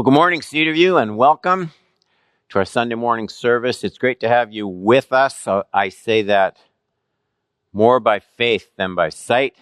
Well, 0.00 0.04
good 0.04 0.14
morning, 0.14 0.40
Cedarview, 0.40 1.02
and 1.02 1.18
welcome 1.18 1.72
to 2.48 2.58
our 2.58 2.64
Sunday 2.64 2.94
morning 2.94 3.28
service. 3.28 3.84
It's 3.84 3.98
great 3.98 4.20
to 4.20 4.28
have 4.28 4.50
you 4.50 4.66
with 4.66 5.12
us. 5.12 5.46
I 5.74 5.90
say 5.90 6.22
that 6.22 6.56
more 7.74 8.00
by 8.00 8.20
faith 8.20 8.70
than 8.78 8.94
by 8.94 9.10
sight. 9.10 9.56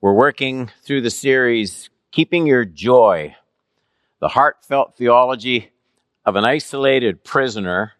We're 0.00 0.12
working 0.12 0.72
through 0.82 1.02
the 1.02 1.10
series, 1.10 1.88
Keeping 2.10 2.48
Your 2.48 2.64
Joy, 2.64 3.36
the 4.18 4.26
heartfelt 4.26 4.96
theology 4.96 5.70
of 6.24 6.34
an 6.34 6.44
isolated 6.44 7.22
prisoner. 7.22 7.92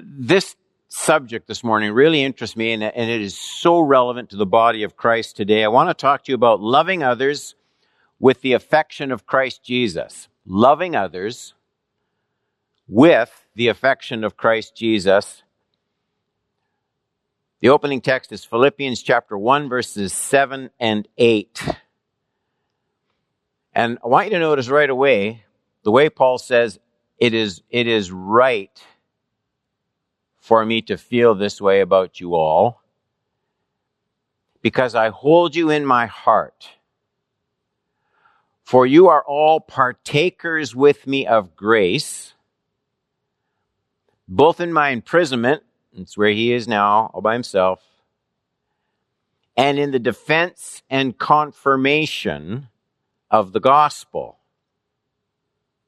This 0.00 0.56
subject 0.88 1.46
this 1.46 1.62
morning 1.62 1.92
really 1.92 2.24
interests 2.24 2.56
me, 2.56 2.72
and, 2.72 2.82
and 2.82 3.10
it 3.10 3.20
is 3.20 3.36
so 3.36 3.80
relevant 3.80 4.30
to 4.30 4.36
the 4.36 4.46
body 4.46 4.82
of 4.82 4.96
Christ 4.96 5.36
today. 5.36 5.62
I 5.62 5.68
want 5.68 5.90
to 5.90 5.94
talk 5.94 6.24
to 6.24 6.32
you 6.32 6.36
about 6.36 6.62
loving 6.62 7.02
others 7.02 7.54
with 8.18 8.40
the 8.40 8.52
affection 8.52 9.10
of 9.12 9.26
Christ 9.26 9.64
Jesus, 9.64 10.28
loving 10.46 10.94
others 10.94 11.54
with 12.86 13.46
the 13.54 13.68
affection 13.68 14.24
of 14.24 14.36
Christ 14.36 14.76
Jesus. 14.76 15.42
The 17.60 17.70
opening 17.70 18.00
text 18.00 18.32
is 18.32 18.44
Philippians 18.44 19.02
chapter 19.02 19.38
1 19.38 19.68
verses 19.68 20.12
7 20.12 20.70
and 20.78 21.08
8. 21.16 21.76
And 23.72 23.98
I 24.04 24.06
want 24.06 24.26
you 24.26 24.32
to 24.32 24.38
notice 24.38 24.68
right 24.68 24.90
away 24.90 25.44
the 25.82 25.90
way 25.90 26.08
Paul 26.08 26.38
says 26.38 26.78
it 27.18 27.34
is, 27.34 27.62
it 27.70 27.86
is 27.86 28.12
right 28.12 28.82
for 30.38 30.64
me 30.64 30.82
to 30.82 30.96
feel 30.98 31.34
this 31.34 31.60
way 31.60 31.80
about 31.80 32.20
you 32.20 32.34
all 32.34 32.82
because 34.60 34.94
I 34.94 35.08
hold 35.08 35.56
you 35.56 35.70
in 35.70 35.86
my 35.86 36.06
heart 36.06 36.68
for 38.64 38.86
you 38.86 39.08
are 39.08 39.22
all 39.22 39.60
partakers 39.60 40.74
with 40.74 41.06
me 41.06 41.26
of 41.26 41.54
grace, 41.54 42.32
both 44.26 44.58
in 44.58 44.72
my 44.72 44.88
imprisonment, 44.88 45.62
that's 45.92 46.16
where 46.16 46.30
he 46.30 46.52
is 46.52 46.66
now, 46.66 47.10
all 47.12 47.20
by 47.20 47.34
himself, 47.34 47.82
and 49.56 49.78
in 49.78 49.90
the 49.90 49.98
defense 49.98 50.82
and 50.88 51.16
confirmation 51.18 52.68
of 53.30 53.52
the 53.52 53.60
gospel. 53.60 54.38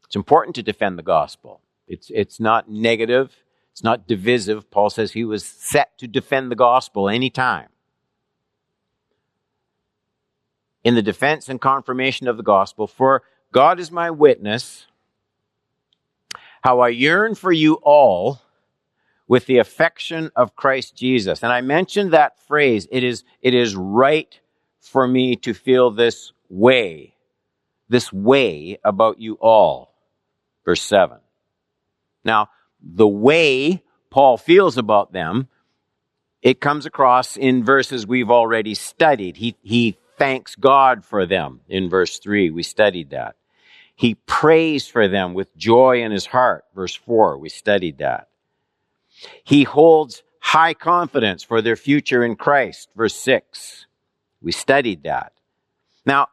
It's 0.04 0.14
important 0.14 0.54
to 0.56 0.62
defend 0.62 0.98
the 0.98 1.02
gospel. 1.02 1.62
It's, 1.88 2.10
it's 2.14 2.38
not 2.38 2.70
negative. 2.70 3.34
It's 3.72 3.82
not 3.82 4.06
divisive. 4.06 4.70
Paul 4.70 4.90
says 4.90 5.12
he 5.12 5.24
was 5.24 5.44
set 5.44 5.96
to 5.98 6.06
defend 6.06 6.50
the 6.50 6.56
gospel 6.56 7.08
anytime. 7.08 7.68
In 10.86 10.94
the 10.94 11.02
defense 11.02 11.48
and 11.48 11.60
confirmation 11.60 12.28
of 12.28 12.36
the 12.36 12.44
gospel. 12.44 12.86
For 12.86 13.24
God 13.50 13.80
is 13.80 13.90
my 13.90 14.08
witness, 14.08 14.86
how 16.62 16.78
I 16.78 16.90
yearn 16.90 17.34
for 17.34 17.50
you 17.50 17.80
all 17.82 18.40
with 19.26 19.46
the 19.46 19.58
affection 19.58 20.30
of 20.36 20.54
Christ 20.54 20.94
Jesus. 20.94 21.42
And 21.42 21.52
I 21.52 21.60
mentioned 21.60 22.12
that 22.12 22.38
phrase. 22.46 22.86
It 22.92 23.02
is, 23.02 23.24
it 23.42 23.52
is 23.52 23.74
right 23.74 24.38
for 24.78 25.08
me 25.08 25.34
to 25.34 25.54
feel 25.54 25.90
this 25.90 26.32
way, 26.48 27.16
this 27.88 28.12
way 28.12 28.78
about 28.84 29.18
you 29.18 29.34
all. 29.40 29.92
Verse 30.64 30.82
7. 30.82 31.18
Now, 32.24 32.50
the 32.80 33.08
way 33.08 33.82
Paul 34.10 34.36
feels 34.36 34.78
about 34.78 35.12
them, 35.12 35.48
it 36.42 36.60
comes 36.60 36.86
across 36.86 37.36
in 37.36 37.64
verses 37.64 38.06
we've 38.06 38.30
already 38.30 38.74
studied. 38.74 39.38
He, 39.38 39.56
he 39.62 39.98
thanks 40.18 40.54
God 40.54 41.04
for 41.04 41.26
them 41.26 41.60
in 41.68 41.88
verse 41.88 42.18
3. 42.18 42.50
We 42.50 42.62
studied 42.62 43.10
that. 43.10 43.36
He 43.94 44.14
prays 44.14 44.86
for 44.86 45.08
them 45.08 45.34
with 45.34 45.56
joy 45.56 46.02
in 46.02 46.12
his 46.12 46.26
heart. 46.26 46.64
Verse 46.74 46.94
4. 46.94 47.38
We 47.38 47.48
studied 47.48 47.98
that. 47.98 48.28
He 49.44 49.64
holds 49.64 50.22
high 50.40 50.74
confidence 50.74 51.42
for 51.42 51.62
their 51.62 51.76
future 51.76 52.22
in 52.22 52.36
Christ. 52.36 52.90
Verse 52.94 53.16
6. 53.16 53.86
We 54.42 54.52
studied 54.52 55.04
that. 55.04 55.32
Now, 56.04 56.28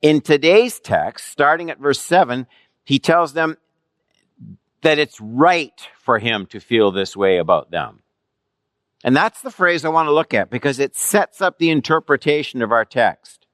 in 0.00 0.20
today's 0.20 0.80
text, 0.80 1.28
starting 1.28 1.70
at 1.70 1.78
verse 1.78 2.00
7, 2.00 2.46
he 2.84 2.98
tells 2.98 3.34
them 3.34 3.56
that 4.82 4.98
it's 4.98 5.20
right 5.20 5.88
for 6.00 6.18
him 6.18 6.46
to 6.46 6.60
feel 6.60 6.90
this 6.90 7.16
way 7.16 7.38
about 7.38 7.70
them. 7.70 8.00
And 9.04 9.14
that's 9.14 9.42
the 9.42 9.50
phrase 9.50 9.84
I 9.84 9.88
want 9.88 10.08
to 10.08 10.12
look 10.12 10.34
at 10.34 10.50
because 10.50 10.78
it 10.78 10.96
sets 10.96 11.40
up 11.40 11.58
the 11.58 11.70
interpretation 11.70 12.62
of 12.62 12.72
our 12.72 12.84
text. 12.84 13.46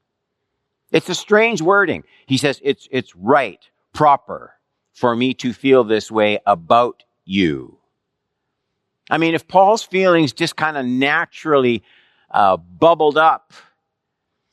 It's 0.93 1.09
a 1.09 1.15
strange 1.15 1.61
wording. 1.61 2.05
He 2.27 2.37
says 2.37 2.61
it's, 2.63 2.89
it's 2.91 3.15
right, 3.17 3.61
proper 3.93 4.55
for 4.93 5.17
me 5.17 5.35
to 5.35 5.53
feel 5.53 5.85
this 5.85 6.11
way 6.11 6.39
about 6.47 7.03
you. 7.25 7.79
I 9.11 9.19
mean, 9.19 9.35
if 9.35 9.49
Paul's 9.49 9.83
feelings 9.83 10.33
just 10.33 10.57
kind 10.57 10.77
of 10.77 10.87
naturally 10.87 11.83
uh, 12.31 12.57
bubbled 12.57 13.19
up, 13.19 13.53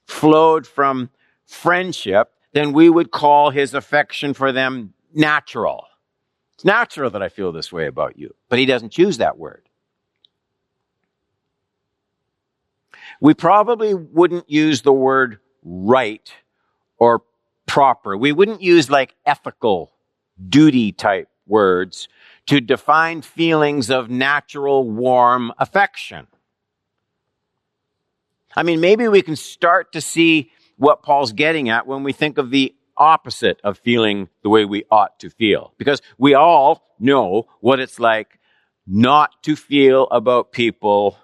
flowed 0.07 0.65
from 0.65 1.09
friendship, 1.45 2.31
then 2.53 2.73
we 2.73 2.89
would 2.89 3.11
call 3.11 3.51
his 3.51 3.73
affection 3.73 4.33
for 4.33 4.51
them 4.51 4.93
natural. 5.13 5.85
It's 6.55 6.65
natural 6.65 7.09
that 7.11 7.21
I 7.21 7.29
feel 7.29 7.51
this 7.51 7.71
way 7.71 7.87
about 7.87 8.17
you. 8.17 8.33
But 8.49 8.59
he 8.59 8.65
doesn't 8.65 8.91
choose 8.91 9.17
that 9.19 9.37
word. 9.37 9.68
We 13.19 13.33
probably 13.33 13.93
wouldn't 13.93 14.49
use 14.49 14.81
the 14.81 14.93
word 14.93 15.39
right 15.63 16.33
or 16.97 17.23
proper. 17.65 18.17
We 18.17 18.31
wouldn't 18.31 18.61
use 18.61 18.89
like 18.89 19.15
ethical, 19.25 19.91
duty 20.47 20.91
type 20.91 21.29
words 21.45 22.07
to 22.47 22.61
define 22.61 23.21
feelings 23.21 23.89
of 23.89 24.09
natural, 24.09 24.89
warm 24.89 25.51
affection. 25.57 26.27
I 28.55 28.63
mean, 28.63 28.79
maybe 28.79 29.07
we 29.07 29.21
can 29.21 29.35
start 29.35 29.93
to 29.93 30.01
see 30.01 30.51
what 30.77 31.03
Paul's 31.03 31.33
getting 31.33 31.69
at 31.69 31.85
when 31.85 32.03
we 32.03 32.13
think 32.13 32.37
of 32.37 32.49
the 32.49 32.73
opposite 32.97 33.59
of 33.63 33.77
feeling 33.77 34.29
the 34.43 34.49
way 34.49 34.65
we 34.65 34.83
ought 34.89 35.19
to 35.19 35.29
feel. 35.29 35.73
Because 35.77 36.01
we 36.17 36.33
all 36.33 36.95
know 36.99 37.47
what 37.61 37.79
it's 37.79 37.99
like 37.99 38.39
not 38.87 39.43
to 39.43 39.55
feel 39.55 40.07
about 40.09 40.51
people 40.51 41.17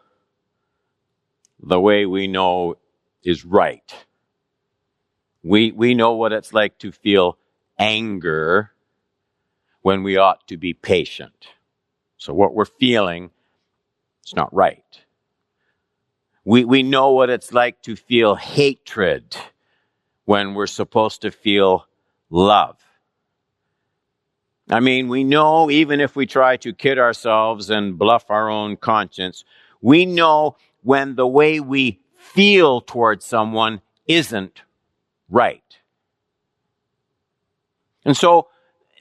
the 1.65 1.79
way 1.79 2.05
we 2.05 2.27
know 2.27 2.77
is 3.23 3.43
right. 3.43 3.93
We, 5.43 5.71
we 5.71 5.93
know 5.95 6.13
what 6.13 6.31
it's 6.31 6.53
like 6.53 6.77
to 6.79 6.91
feel 6.91 7.37
anger 7.77 8.71
when 9.81 10.03
we 10.03 10.17
ought 10.17 10.47
to 10.47 10.57
be 10.57 10.73
patient. 10.73 11.47
So 12.17 12.33
what 12.33 12.53
we're 12.53 12.65
feeling 12.65 13.31
is 14.25 14.35
not 14.35 14.53
right. 14.53 14.83
We, 16.43 16.63
we 16.65 16.83
know 16.83 17.11
what 17.11 17.29
it's 17.29 17.51
like 17.51 17.81
to 17.83 17.95
feel 17.95 18.35
hatred 18.35 19.35
when 20.25 20.53
we're 20.53 20.67
supposed 20.67 21.21
to 21.21 21.31
feel 21.31 21.87
love. 22.29 22.77
I 24.69 24.79
mean, 24.79 25.09
we 25.09 25.23
know 25.23 25.69
even 25.69 25.99
if 25.99 26.15
we 26.15 26.25
try 26.25 26.57
to 26.57 26.73
kid 26.73 26.97
ourselves 26.97 27.69
and 27.69 27.97
bluff 27.97 28.29
our 28.29 28.49
own 28.49 28.77
conscience, 28.77 29.43
we 29.81 30.05
know 30.05 30.57
when 30.85 31.15
the 31.15 31.25
way 31.25 31.59
we 31.59 31.99
feel 32.15 32.79
towards 32.79 33.25
someone 33.25 33.81
isn't 34.05 34.61
right. 35.27 35.79
And 38.05 38.15
so 38.15 38.49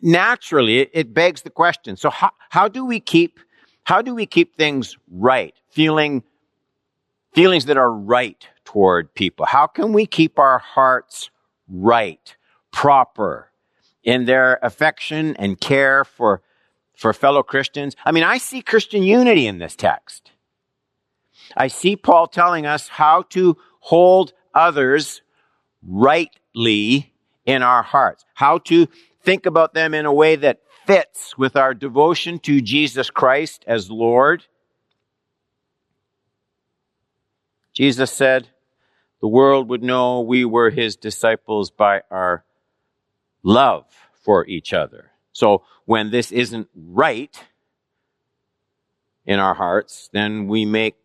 naturally 0.00 0.78
it, 0.80 1.12
begs 1.12 1.42
the 1.42 1.50
question. 1.50 1.98
So 1.98 2.08
how, 2.08 2.30
how 2.48 2.68
do 2.68 2.86
we 2.86 3.00
keep, 3.00 3.38
how 3.82 4.00
do 4.00 4.14
we 4.14 4.24
keep 4.24 4.56
things 4.56 4.96
right? 5.10 5.54
Feeling, 5.68 6.22
feelings 7.34 7.66
that 7.66 7.76
are 7.76 7.92
right 7.92 8.48
toward 8.64 9.14
people. 9.14 9.44
How 9.44 9.66
can 9.66 9.92
we 9.92 10.06
keep 10.06 10.38
our 10.38 10.58
hearts 10.58 11.28
right, 11.68 12.34
proper 12.72 13.50
in 14.02 14.24
their 14.24 14.58
affection 14.62 15.36
and 15.36 15.60
care 15.60 16.02
for, 16.02 16.40
for 16.96 17.12
fellow 17.12 17.42
Christians? 17.42 17.94
I 18.06 18.12
mean, 18.12 18.24
I 18.24 18.38
see 18.38 18.62
Christian 18.62 19.02
unity 19.02 19.46
in 19.46 19.58
this 19.58 19.76
text. 19.76 20.30
I 21.56 21.68
see 21.68 21.96
Paul 21.96 22.26
telling 22.26 22.66
us 22.66 22.88
how 22.88 23.22
to 23.30 23.56
hold 23.80 24.32
others 24.54 25.22
rightly 25.86 27.12
in 27.44 27.62
our 27.62 27.82
hearts, 27.82 28.24
how 28.34 28.58
to 28.58 28.88
think 29.22 29.46
about 29.46 29.74
them 29.74 29.94
in 29.94 30.06
a 30.06 30.12
way 30.12 30.36
that 30.36 30.60
fits 30.86 31.36
with 31.36 31.56
our 31.56 31.74
devotion 31.74 32.38
to 32.40 32.60
Jesus 32.60 33.10
Christ 33.10 33.64
as 33.66 33.90
Lord. 33.90 34.44
Jesus 37.72 38.12
said, 38.12 38.48
the 39.20 39.28
world 39.28 39.70
would 39.70 39.82
know 39.82 40.20
we 40.20 40.44
were 40.44 40.68
his 40.70 40.96
disciples 40.96 41.70
by 41.70 42.02
our 42.10 42.44
love 43.42 43.86
for 44.22 44.46
each 44.46 44.72
other. 44.74 45.10
So 45.32 45.62
when 45.86 46.10
this 46.10 46.30
isn't 46.30 46.68
right 46.74 47.34
in 49.24 49.38
our 49.38 49.54
hearts, 49.54 50.10
then 50.12 50.46
we 50.46 50.66
make 50.66 50.96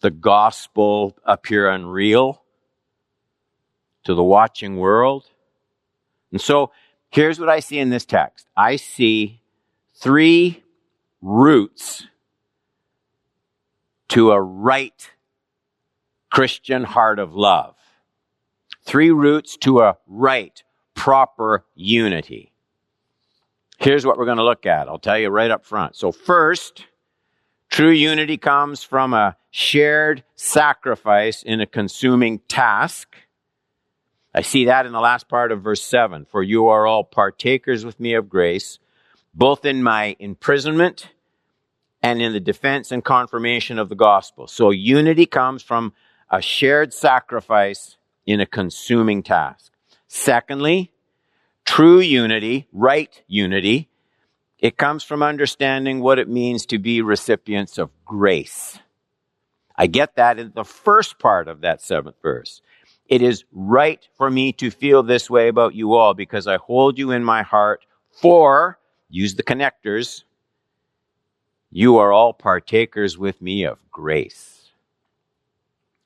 the 0.00 0.10
gospel 0.10 1.16
appear 1.24 1.68
unreal 1.68 2.42
to 4.04 4.14
the 4.14 4.22
watching 4.22 4.76
world. 4.76 5.26
And 6.32 6.40
so 6.40 6.72
here's 7.10 7.38
what 7.38 7.48
I 7.48 7.60
see 7.60 7.78
in 7.78 7.90
this 7.90 8.04
text. 8.04 8.46
I 8.56 8.76
see 8.76 9.40
three 9.94 10.62
roots 11.20 12.06
to 14.08 14.32
a 14.32 14.40
right 14.40 15.10
Christian 16.30 16.84
heart 16.84 17.18
of 17.18 17.34
love. 17.34 17.76
Three 18.82 19.10
roots 19.10 19.56
to 19.58 19.80
a 19.80 19.98
right, 20.06 20.62
proper 20.94 21.64
unity. 21.74 22.52
Here's 23.78 24.04
what 24.04 24.18
we're 24.18 24.24
going 24.24 24.38
to 24.38 24.44
look 24.44 24.66
at. 24.66 24.88
I'll 24.88 24.98
tell 24.98 25.18
you 25.18 25.28
right 25.28 25.50
up 25.50 25.64
front. 25.64 25.96
So 25.96 26.12
first, 26.12 26.86
true 27.70 27.90
unity 27.90 28.36
comes 28.36 28.82
from 28.82 29.14
a 29.14 29.36
shared 29.50 30.22
sacrifice 30.34 31.42
in 31.42 31.60
a 31.60 31.66
consuming 31.66 32.40
task. 32.40 33.16
I 34.34 34.42
see 34.42 34.66
that 34.66 34.86
in 34.86 34.92
the 34.92 35.00
last 35.00 35.28
part 35.28 35.50
of 35.50 35.62
verse 35.62 35.82
7. 35.82 36.26
For 36.30 36.42
you 36.42 36.68
are 36.68 36.86
all 36.86 37.04
partakers 37.04 37.84
with 37.84 37.98
me 37.98 38.14
of 38.14 38.28
grace, 38.28 38.78
both 39.34 39.64
in 39.64 39.82
my 39.82 40.16
imprisonment 40.18 41.08
and 42.02 42.20
in 42.20 42.32
the 42.32 42.40
defense 42.40 42.92
and 42.92 43.04
confirmation 43.04 43.78
of 43.78 43.88
the 43.88 43.94
gospel. 43.94 44.46
So 44.46 44.70
unity 44.70 45.26
comes 45.26 45.62
from 45.62 45.92
a 46.30 46.40
shared 46.40 46.92
sacrifice 46.92 47.96
in 48.26 48.40
a 48.40 48.46
consuming 48.46 49.22
task. 49.22 49.72
Secondly, 50.06 50.92
true 51.64 52.00
unity, 52.00 52.68
right 52.72 53.22
unity, 53.26 53.88
it 54.60 54.76
comes 54.76 55.02
from 55.02 55.22
understanding 55.22 56.00
what 56.00 56.18
it 56.18 56.28
means 56.28 56.66
to 56.66 56.78
be 56.78 57.00
recipients 57.00 57.78
of 57.78 57.90
grace. 58.04 58.78
I 59.74 59.86
get 59.86 60.16
that 60.16 60.38
in 60.38 60.52
the 60.54 60.64
first 60.64 61.18
part 61.18 61.48
of 61.48 61.62
that 61.62 61.80
seventh 61.80 62.16
verse. 62.20 62.60
It 63.06 63.22
is 63.22 63.44
right 63.50 64.06
for 64.16 64.30
me 64.30 64.52
to 64.54 64.70
feel 64.70 65.02
this 65.02 65.30
way 65.30 65.48
about 65.48 65.74
you 65.74 65.94
all 65.94 66.12
because 66.12 66.46
I 66.46 66.58
hold 66.58 66.98
you 66.98 67.10
in 67.10 67.24
my 67.24 67.42
heart 67.42 67.86
for, 68.10 68.78
use 69.08 69.34
the 69.34 69.42
connectors, 69.42 70.24
you 71.70 71.96
are 71.96 72.12
all 72.12 72.34
partakers 72.34 73.16
with 73.16 73.40
me 73.40 73.64
of 73.64 73.78
grace. 73.90 74.70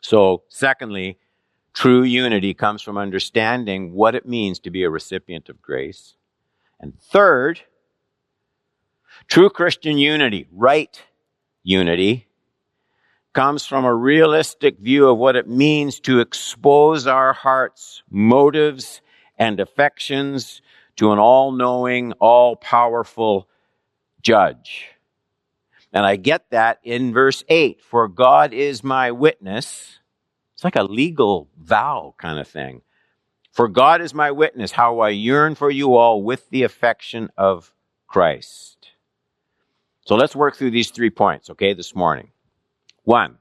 So, 0.01 0.45
secondly, 0.49 1.19
true 1.73 2.03
unity 2.03 2.55
comes 2.55 2.83
from 2.83 2.97
understanding 2.97 3.93
what 3.93 4.15
it 4.15 4.29
means 4.29 4.61
to 4.61 4.71
be 4.71 4.85
a 4.85 4.91
recipient 4.91 5.49
of 5.49 5.61
grace. 5.61 6.15
And 6.79 6.99
third, 7.01 7.62
true 9.29 9.50
Christian 9.50 9.99
unity, 9.99 10.47
right 10.53 11.03
unity, 11.62 12.26
comes 13.32 13.67
from 13.67 13.85
a 13.85 13.94
realistic 13.94 14.79
view 14.79 15.09
of 15.09 15.19
what 15.19 15.37
it 15.37 15.49
means 15.49 16.00
to 16.00 16.21
expose 16.21 17.06
our 17.06 17.32
hearts, 17.32 18.03
motives, 18.11 19.03
and 19.38 19.59
affections 19.61 20.62
to 20.97 21.12
an 21.12 21.19
all 21.19 21.50
knowing, 21.50 22.12
all 22.12 22.56
powerful 22.56 23.49
judge. 24.23 24.87
And 25.93 26.06
I 26.06 26.17
get 26.17 26.50
that 26.50 26.79
in 26.82 27.12
verse 27.12 27.44
8 27.49 27.81
For 27.81 28.09
God 28.09 28.53
is 28.53 28.82
my 28.82 29.11
witness. 29.11 29.99
It's 30.55 30.65
like 30.65 30.77
a 30.77 30.85
legal 30.85 31.49
vow 31.59 32.15
kind 32.19 32.38
of 32.38 32.49
thing. 32.49 32.82
For 33.53 33.69
God 33.69 34.00
is 34.00 34.15
my 34.15 34.32
witness, 34.32 34.73
how 34.73 35.00
I 35.00 35.11
yearn 35.11 35.55
for 35.55 35.70
you 35.70 35.94
all 35.94 36.23
with 36.23 36.50
the 36.50 36.65
affection 36.65 37.31
of 37.37 37.73
Christ. 38.09 38.83
So 40.05 40.17
let's 40.17 40.37
work 40.37 40.56
through 40.56 40.71
these 40.71 40.91
three 40.91 41.11
points, 41.11 41.49
okay, 41.51 41.73
this 41.73 41.95
morning. 41.95 42.31
One, 43.05 43.39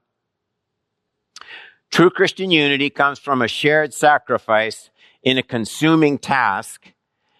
true 1.91 2.09
Christian 2.09 2.51
unity 2.51 2.89
comes 2.89 3.19
from 3.19 3.41
a 3.41 3.47
shared 3.47 3.93
sacrifice 3.93 4.89
in 5.21 5.37
a 5.37 5.43
consuming 5.43 6.17
task. 6.17 6.91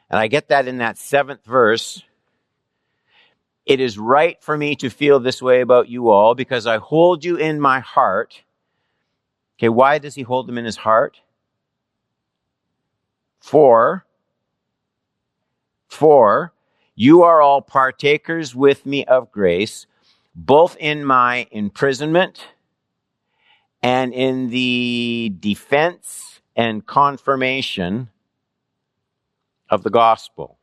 And 0.09 0.19
I 0.19 0.27
get 0.27 0.49
that 0.49 0.67
in 0.67 0.79
that 0.79 0.97
seventh 0.97 1.45
verse. 1.45 2.03
It 3.65 3.79
is 3.79 3.97
right 3.97 4.41
for 4.43 4.57
me 4.57 4.75
to 4.77 4.89
feel 4.89 5.21
this 5.21 5.41
way 5.41 5.61
about 5.61 5.87
you 5.87 6.09
all 6.09 6.35
because 6.35 6.67
I 6.67 6.77
hold 6.77 7.23
you 7.23 7.37
in 7.37 7.61
my 7.61 7.79
heart. 7.79 8.43
Okay, 9.57 9.69
why 9.69 9.99
does 9.99 10.15
he 10.15 10.23
hold 10.23 10.47
them 10.47 10.57
in 10.57 10.65
his 10.65 10.75
heart? 10.77 11.17
For, 13.39 14.05
for 15.87 16.53
you 16.95 17.23
are 17.23 17.41
all 17.41 17.61
partakers 17.61 18.55
with 18.55 18.85
me 18.85 19.05
of 19.05 19.31
grace, 19.31 19.87
both 20.35 20.77
in 20.79 21.05
my 21.05 21.47
imprisonment 21.51 22.45
and 23.81 24.13
in 24.13 24.49
the 24.49 25.33
defense 25.39 26.41
and 26.55 26.85
confirmation 26.85 28.09
of 29.69 29.83
the 29.83 29.89
gospel. 29.89 30.59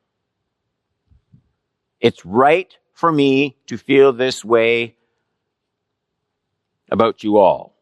It's 2.01 2.25
right 2.25 2.75
for 2.93 3.11
me 3.11 3.57
to 3.67 3.77
feel 3.77 4.13
this 4.13 4.45
way 4.45 4.97
about 6.91 7.23
you 7.23 7.39
all. 7.39 7.75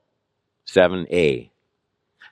7a. 0.67 1.51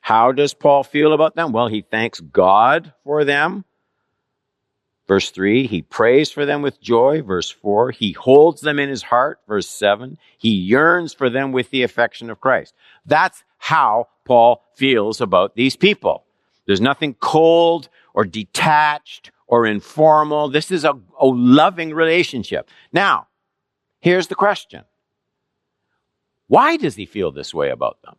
How 0.00 0.32
does 0.32 0.54
Paul 0.54 0.84
feel 0.84 1.12
about 1.12 1.34
them? 1.36 1.52
Well, 1.52 1.68
he 1.68 1.82
thanks 1.82 2.20
God 2.20 2.92
for 3.04 3.24
them 3.24 3.64
Verse 5.08 5.30
3, 5.30 5.68
he 5.68 5.82
prays 5.82 6.32
for 6.32 6.44
them 6.44 6.62
with 6.62 6.80
joy. 6.80 7.22
Verse 7.22 7.50
4, 7.50 7.92
he 7.92 8.12
holds 8.12 8.60
them 8.60 8.78
in 8.78 8.88
his 8.88 9.04
heart. 9.04 9.40
Verse 9.46 9.68
7, 9.68 10.18
he 10.36 10.50
yearns 10.50 11.14
for 11.14 11.30
them 11.30 11.52
with 11.52 11.70
the 11.70 11.84
affection 11.84 12.28
of 12.28 12.40
Christ. 12.40 12.74
That's 13.04 13.44
how 13.58 14.08
Paul 14.24 14.62
feels 14.74 15.20
about 15.20 15.54
these 15.54 15.76
people. 15.76 16.24
There's 16.66 16.80
nothing 16.80 17.14
cold 17.14 17.88
or 18.14 18.24
detached 18.24 19.30
or 19.46 19.66
informal. 19.66 20.48
This 20.48 20.72
is 20.72 20.84
a, 20.84 20.98
a 21.20 21.26
loving 21.26 21.94
relationship. 21.94 22.68
Now, 22.92 23.28
here's 24.00 24.26
the 24.26 24.34
question. 24.34 24.84
Why 26.48 26.76
does 26.76 26.96
he 26.96 27.06
feel 27.06 27.30
this 27.30 27.54
way 27.54 27.70
about 27.70 28.02
them? 28.02 28.16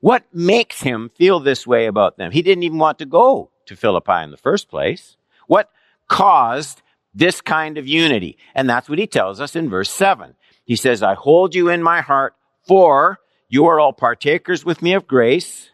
What 0.00 0.24
makes 0.32 0.82
him 0.82 1.10
feel 1.14 1.40
this 1.40 1.66
way 1.66 1.86
about 1.86 2.16
them? 2.16 2.30
He 2.30 2.42
didn't 2.42 2.62
even 2.62 2.78
want 2.78 2.98
to 3.00 3.06
go 3.06 3.50
to 3.66 3.76
Philippi 3.76 4.22
in 4.22 4.30
the 4.30 4.36
first 4.36 4.68
place. 4.68 5.16
What 5.46 5.70
caused 6.08 6.82
this 7.14 7.40
kind 7.40 7.78
of 7.78 7.86
unity? 7.86 8.38
And 8.54 8.68
that's 8.68 8.88
what 8.88 8.98
he 8.98 9.06
tells 9.06 9.40
us 9.40 9.56
in 9.56 9.70
verse 9.70 9.90
7. 9.90 10.34
He 10.64 10.76
says, 10.76 11.02
I 11.02 11.14
hold 11.14 11.54
you 11.54 11.68
in 11.68 11.82
my 11.82 12.00
heart, 12.00 12.34
for 12.66 13.20
you 13.48 13.66
are 13.66 13.78
all 13.78 13.92
partakers 13.92 14.64
with 14.64 14.82
me 14.82 14.94
of 14.94 15.06
grace, 15.06 15.70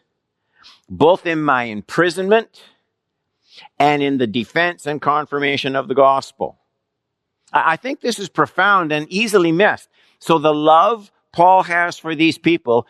both 0.88 1.26
in 1.26 1.42
my 1.42 1.64
imprisonment 1.64 2.62
and 3.78 4.02
in 4.02 4.18
the 4.18 4.26
defense 4.26 4.86
and 4.86 5.00
confirmation 5.00 5.76
of 5.76 5.88
the 5.88 5.94
gospel. 5.94 6.58
I 7.52 7.76
think 7.76 8.00
this 8.00 8.18
is 8.18 8.28
profound 8.28 8.92
and 8.92 9.08
easily 9.08 9.52
missed. 9.52 9.88
So 10.18 10.38
the 10.38 10.54
love 10.54 11.10
Paul 11.32 11.62
has 11.64 11.98
for 11.98 12.14
these 12.14 12.38
people, 12.38 12.86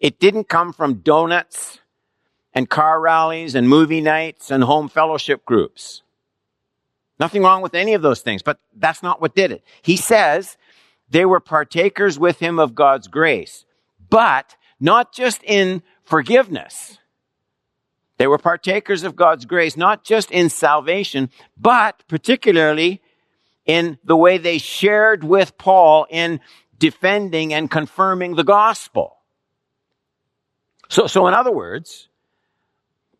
it 0.00 0.18
didn't 0.18 0.48
come 0.48 0.72
from 0.72 0.96
donuts 0.96 1.78
and 2.54 2.70
car 2.70 3.00
rallies 3.00 3.54
and 3.54 3.68
movie 3.68 4.00
nights 4.00 4.50
and 4.50 4.62
home 4.62 4.88
fellowship 4.88 5.44
groups. 5.44 6.02
Nothing 7.18 7.42
wrong 7.42 7.62
with 7.62 7.74
any 7.74 7.94
of 7.94 8.02
those 8.02 8.22
things, 8.22 8.42
but 8.42 8.58
that's 8.76 9.02
not 9.02 9.20
what 9.20 9.34
did 9.34 9.52
it. 9.52 9.64
He 9.82 9.96
says 9.96 10.56
they 11.10 11.24
were 11.24 11.40
partakers 11.40 12.18
with 12.18 12.38
him 12.38 12.58
of 12.58 12.74
God's 12.74 13.08
grace, 13.08 13.64
but 14.10 14.56
not 14.80 15.12
just 15.12 15.42
in 15.44 15.82
forgiveness. 16.02 16.98
They 18.16 18.26
were 18.26 18.38
partakers 18.38 19.02
of 19.02 19.16
God's 19.16 19.44
grace, 19.44 19.76
not 19.76 20.04
just 20.04 20.30
in 20.30 20.48
salvation, 20.48 21.30
but 21.56 22.02
particularly 22.08 23.02
in 23.66 23.98
the 24.04 24.16
way 24.16 24.38
they 24.38 24.58
shared 24.58 25.24
with 25.24 25.56
Paul 25.58 26.06
in 26.10 26.40
defending 26.78 27.52
and 27.52 27.70
confirming 27.70 28.36
the 28.36 28.44
gospel. 28.44 29.16
So, 30.88 31.06
so 31.06 31.26
in 31.26 31.34
other 31.34 31.50
words, 31.52 32.08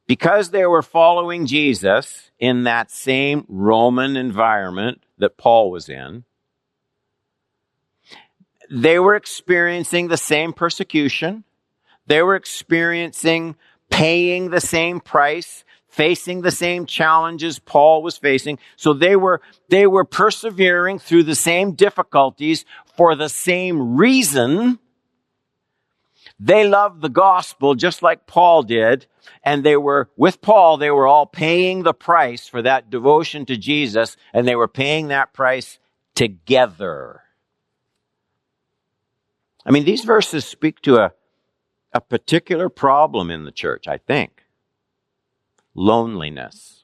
because 0.07 0.51
they 0.51 0.67
were 0.67 0.83
following 0.83 1.47
Jesus 1.47 2.31
in 2.39 2.65
that 2.65 2.91
same 2.91 3.45
Roman 3.49 4.17
environment 4.17 5.03
that 5.19 5.37
Paul 5.37 5.71
was 5.71 5.89
in, 5.89 6.25
they 8.71 8.99
were 8.99 9.15
experiencing 9.15 10.09
the 10.09 10.17
same 10.17 10.53
persecution. 10.53 11.45
They 12.07 12.23
were 12.23 12.37
experiencing 12.37 13.57
paying 13.91 14.51
the 14.51 14.61
same 14.61 15.01
price, 15.01 15.65
facing 15.89 16.43
the 16.43 16.51
same 16.51 16.87
challenges 16.87 17.59
Paul 17.59 18.03
was 18.03 18.19
facing. 18.19 18.59
So 18.77 18.93
they 18.93 19.17
were, 19.17 19.41
they 19.69 19.87
were 19.87 20.05
persevering 20.05 20.99
through 20.99 21.25
the 21.25 21.35
same 21.35 21.73
difficulties 21.73 22.65
for 22.97 23.15
the 23.15 23.29
same 23.29 23.97
reason 23.97 24.79
they 26.45 26.69
loved 26.69 27.03
the 27.03 27.11
gospel 27.11 27.75
just 27.77 28.03
like 28.03 28.27
Paul 28.27 28.65
did. 28.65 29.07
And 29.45 29.65
they 29.65 29.77
were, 29.77 30.11
with 30.17 30.43
Paul, 30.43 30.79
they 30.79 30.91
were 30.93 31.07
all 31.09 31.27
paying 31.27 31.85
the 31.85 31.95
price 31.95 32.49
for 32.49 32.63
that 32.63 32.91
devotion 32.91 33.47
to 33.47 33.57
Jesus, 33.57 34.17
and 34.35 34.49
they 34.49 34.57
were 34.57 34.69
paying 34.69 35.09
that 35.09 35.35
price 35.35 35.79
together. 36.15 37.23
I 39.67 39.73
mean, 39.73 39.85
these 39.85 40.05
verses 40.05 40.47
speak 40.47 40.81
to 40.83 40.97
a, 40.99 41.13
a 41.93 42.01
particular 42.01 42.69
problem 42.69 43.31
in 43.31 43.45
the 43.45 43.53
church, 43.53 43.89
I 43.89 43.99
think. 43.99 44.43
loneliness. 45.77 46.84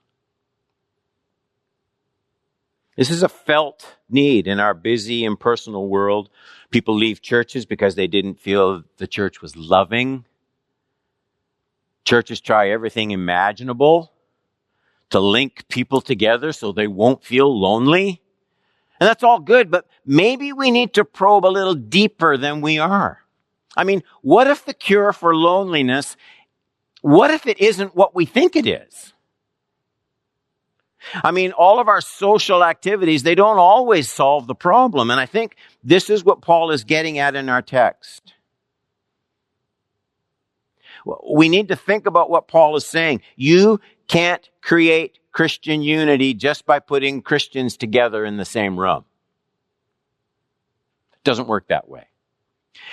This 2.97 3.11
is 3.11 3.23
a 3.23 3.29
felt 3.29 3.97
need 4.09 4.47
in 4.47 4.61
our 4.61 4.75
busy 4.75 5.25
and 5.25 5.39
personal 5.39 5.87
world. 5.87 6.29
People 6.71 6.95
leave 6.95 7.23
churches 7.23 7.65
because 7.67 7.95
they 7.95 8.07
didn't 8.07 8.41
feel 8.41 8.83
the 8.99 9.07
church 9.07 9.41
was 9.41 9.57
loving. 9.57 10.25
Churches 12.05 12.41
try 12.41 12.71
everything 12.71 13.11
imaginable 13.11 14.13
to 15.11 15.21
link 15.21 15.67
people 15.69 16.01
together 16.01 16.53
so 16.53 16.73
they 16.73 16.87
won't 16.87 17.25
feel 17.25 17.59
lonely. 17.59 18.23
And 19.01 19.09
that's 19.09 19.23
all 19.25 19.41
good, 19.41 19.71
but 19.71 19.87
maybe 20.05 20.53
we 20.53 20.71
need 20.71 20.95
to 20.95 21.05
probe 21.05 21.47
a 21.47 21.49
little 21.49 21.75
deeper 21.75 22.37
than 22.37 22.61
we 22.61 22.79
are. 22.79 23.21
I 23.77 23.85
mean, 23.85 24.03
what 24.23 24.47
if 24.47 24.65
the 24.65 24.75
cure 24.75 25.13
for 25.13 25.35
loneliness, 25.35 26.17
what 27.01 27.31
if 27.31 27.47
it 27.47 27.61
isn't 27.61 27.97
what 27.97 28.15
we 28.15 28.27
think 28.27 28.57
it 28.57 28.67
is? 28.67 29.15
I 31.14 31.30
mean, 31.30 31.52
all 31.52 31.80
of 31.80 31.88
our 31.88 32.00
social 32.00 32.62
activities, 32.62 33.23
they 33.23 33.35
don't 33.35 33.59
always 33.59 34.09
solve 34.09 34.47
the 34.47 34.54
problem. 34.54 35.11
And 35.11 35.19
I 35.19 35.26
think 35.26 35.57
this 35.83 36.11
is 36.11 36.25
what 36.25 36.42
Paul 36.42 36.71
is 36.71 36.85
getting 36.85 37.19
at 37.19 37.35
in 37.35 37.49
our 37.49 37.62
text. 37.62 38.35
We 41.28 41.49
need 41.49 41.69
to 41.69 41.76
think 41.76 42.07
about 42.07 42.30
what 42.30 42.49
Paul 42.49 42.76
is 42.76 42.85
saying. 42.85 43.23
You 43.37 43.80
can't 44.07 44.47
create 44.61 45.19
Christian 45.33 45.83
unity 45.83 46.35
just 46.35 46.66
by 46.66 46.78
putting 46.78 47.23
Christians 47.23 47.76
together 47.76 48.25
in 48.25 48.37
the 48.37 48.45
same 48.45 48.78
room. 48.78 49.04
It 51.14 51.25
doesn't 51.25 51.49
work 51.49 51.69
that 51.69 51.88
way. 51.88 52.04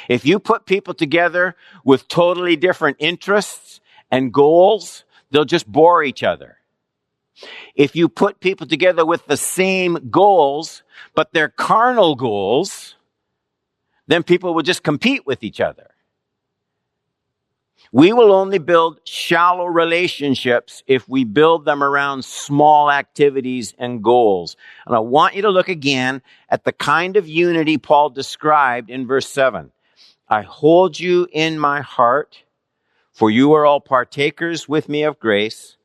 If 0.08 0.26
you 0.26 0.40
put 0.40 0.66
people 0.66 0.94
together 0.94 1.56
with 1.84 2.08
totally 2.08 2.56
different 2.56 2.98
interests 3.00 3.82
and 4.12 4.34
goals, 4.34 5.04
they'll 5.32 5.46
just 5.46 5.68
bore 5.70 6.04
each 6.04 6.24
other. 6.24 6.58
If 7.76 7.96
you 7.96 8.10
put 8.10 8.40
people 8.40 8.68
together 8.68 9.06
with 9.06 9.26
the 9.28 9.38
same 9.38 10.10
goals, 10.10 10.84
but 11.16 11.34
they're 11.34 11.50
carnal 11.50 12.16
goals, 12.16 12.96
then 14.08 14.24
people 14.24 14.54
will 14.54 14.64
just 14.64 14.84
compete 14.84 15.26
with 15.26 15.44
each 15.44 15.62
other. 15.62 15.92
We 17.92 18.12
will 18.12 18.34
only 18.34 18.58
build 18.58 19.00
shallow 19.06 19.66
relationships 19.66 20.84
if 20.88 21.08
we 21.08 21.24
build 21.24 21.64
them 21.64 21.82
around 21.82 22.26
small 22.26 22.92
activities 22.92 23.74
and 23.78 24.04
goals. 24.04 24.58
And 24.86 24.96
I 24.96 25.00
want 25.00 25.36
you 25.36 25.42
to 25.44 25.50
look 25.50 25.70
again 25.70 26.22
at 26.50 26.66
the 26.66 26.74
kind 26.74 27.16
of 27.16 27.30
unity 27.30 27.78
Paul 27.78 28.10
described 28.10 28.90
in 28.90 29.08
verse 29.08 29.30
7. 29.30 29.72
I 30.28 30.42
hold 30.42 31.00
you 31.00 31.28
in 31.32 31.60
my 31.60 31.80
heart, 31.80 32.44
for 33.14 33.32
you 33.32 33.54
are 33.54 33.66
all 33.66 33.80
partakers 33.80 34.68
with 34.68 34.90
me 34.90 35.04
of 35.04 35.20
grace, 35.20 35.77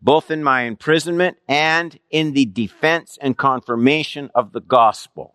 both 0.00 0.30
in 0.30 0.42
my 0.44 0.62
imprisonment 0.62 1.38
and 1.48 1.98
in 2.10 2.32
the 2.32 2.46
defense 2.46 3.18
and 3.20 3.36
confirmation 3.36 4.30
of 4.34 4.52
the 4.52 4.60
gospel. 4.60 5.34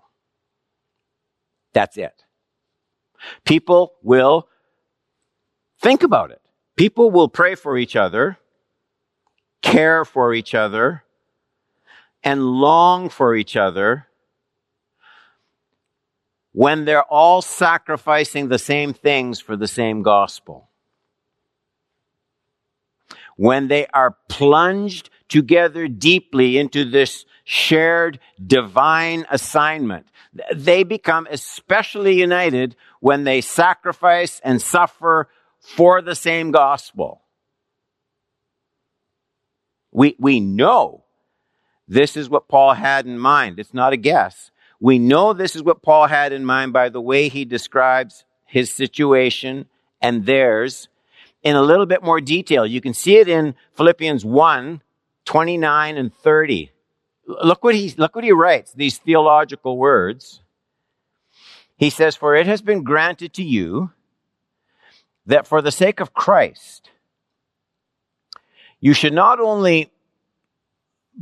That's 1.73 1.97
it. 1.97 2.23
People 3.45 3.93
will 4.03 4.47
Think 5.83 6.03
about 6.03 6.31
it. 6.31 6.41
People 6.77 7.11
will 7.11 7.27
pray 7.27 7.55
for 7.55 7.77
each 7.77 7.97
other, 7.97 8.37
care 9.61 10.05
for 10.05 10.33
each 10.33 10.55
other, 10.55 11.03
and 12.23 12.41
long 12.41 13.09
for 13.09 13.35
each 13.35 13.57
other 13.57 14.07
when 16.53 16.85
they're 16.85 17.03
all 17.03 17.41
sacrificing 17.41 18.47
the 18.47 18.57
same 18.57 18.93
things 18.93 19.41
for 19.41 19.57
the 19.57 19.67
same 19.67 20.03
gospel. 20.03 20.69
When 23.43 23.67
they 23.67 23.87
are 23.87 24.15
plunged 24.29 25.09
together 25.27 25.89
deeply 25.89 26.57
into 26.57 26.85
this 26.85 27.25
shared 27.43 28.17
divine 28.41 29.25
assignment, 29.29 30.07
they 30.55 30.83
become 30.83 31.27
especially 31.29 32.17
united 32.17 32.77
when 33.01 33.25
they 33.25 33.41
sacrifice 33.41 34.39
and 34.45 34.61
suffer 34.61 35.27
for 35.59 36.01
the 36.01 36.15
same 36.15 36.51
gospel. 36.51 37.21
We, 39.91 40.15
we 40.17 40.39
know 40.39 41.03
this 41.85 42.15
is 42.15 42.29
what 42.29 42.47
Paul 42.47 42.75
had 42.75 43.05
in 43.07 43.19
mind. 43.19 43.59
It's 43.59 43.73
not 43.73 43.91
a 43.91 43.97
guess. 43.97 44.51
We 44.79 44.99
know 44.99 45.33
this 45.33 45.57
is 45.57 45.63
what 45.63 45.81
Paul 45.81 46.07
had 46.07 46.31
in 46.31 46.45
mind 46.45 46.71
by 46.71 46.87
the 46.87 47.01
way 47.01 47.27
he 47.27 47.43
describes 47.43 48.23
his 48.45 48.73
situation 48.73 49.65
and 49.99 50.25
theirs 50.25 50.87
in 51.43 51.55
a 51.55 51.61
little 51.61 51.85
bit 51.85 52.01
more 52.01 52.21
detail. 52.21 52.65
You 52.65 52.81
can 52.81 52.93
see 52.93 53.17
it 53.17 53.27
in 53.27 53.55
Philippians 53.75 54.25
1, 54.25 54.81
29 55.25 55.97
and 55.97 56.13
30. 56.15 56.71
Look 57.27 57.63
what 57.63 57.75
he, 57.75 57.93
look 57.97 58.15
what 58.15 58.23
he 58.23 58.31
writes, 58.31 58.73
these 58.73 58.97
theological 58.97 59.77
words. 59.77 60.41
He 61.77 61.89
says, 61.89 62.15
For 62.15 62.35
it 62.35 62.47
has 62.47 62.61
been 62.61 62.83
granted 62.83 63.33
to 63.33 63.43
you 63.43 63.91
that 65.25 65.47
for 65.47 65.61
the 65.61 65.71
sake 65.71 65.99
of 65.99 66.13
Christ, 66.13 66.89
you 68.79 68.93
should 68.93 69.13
not 69.13 69.39
only 69.39 69.91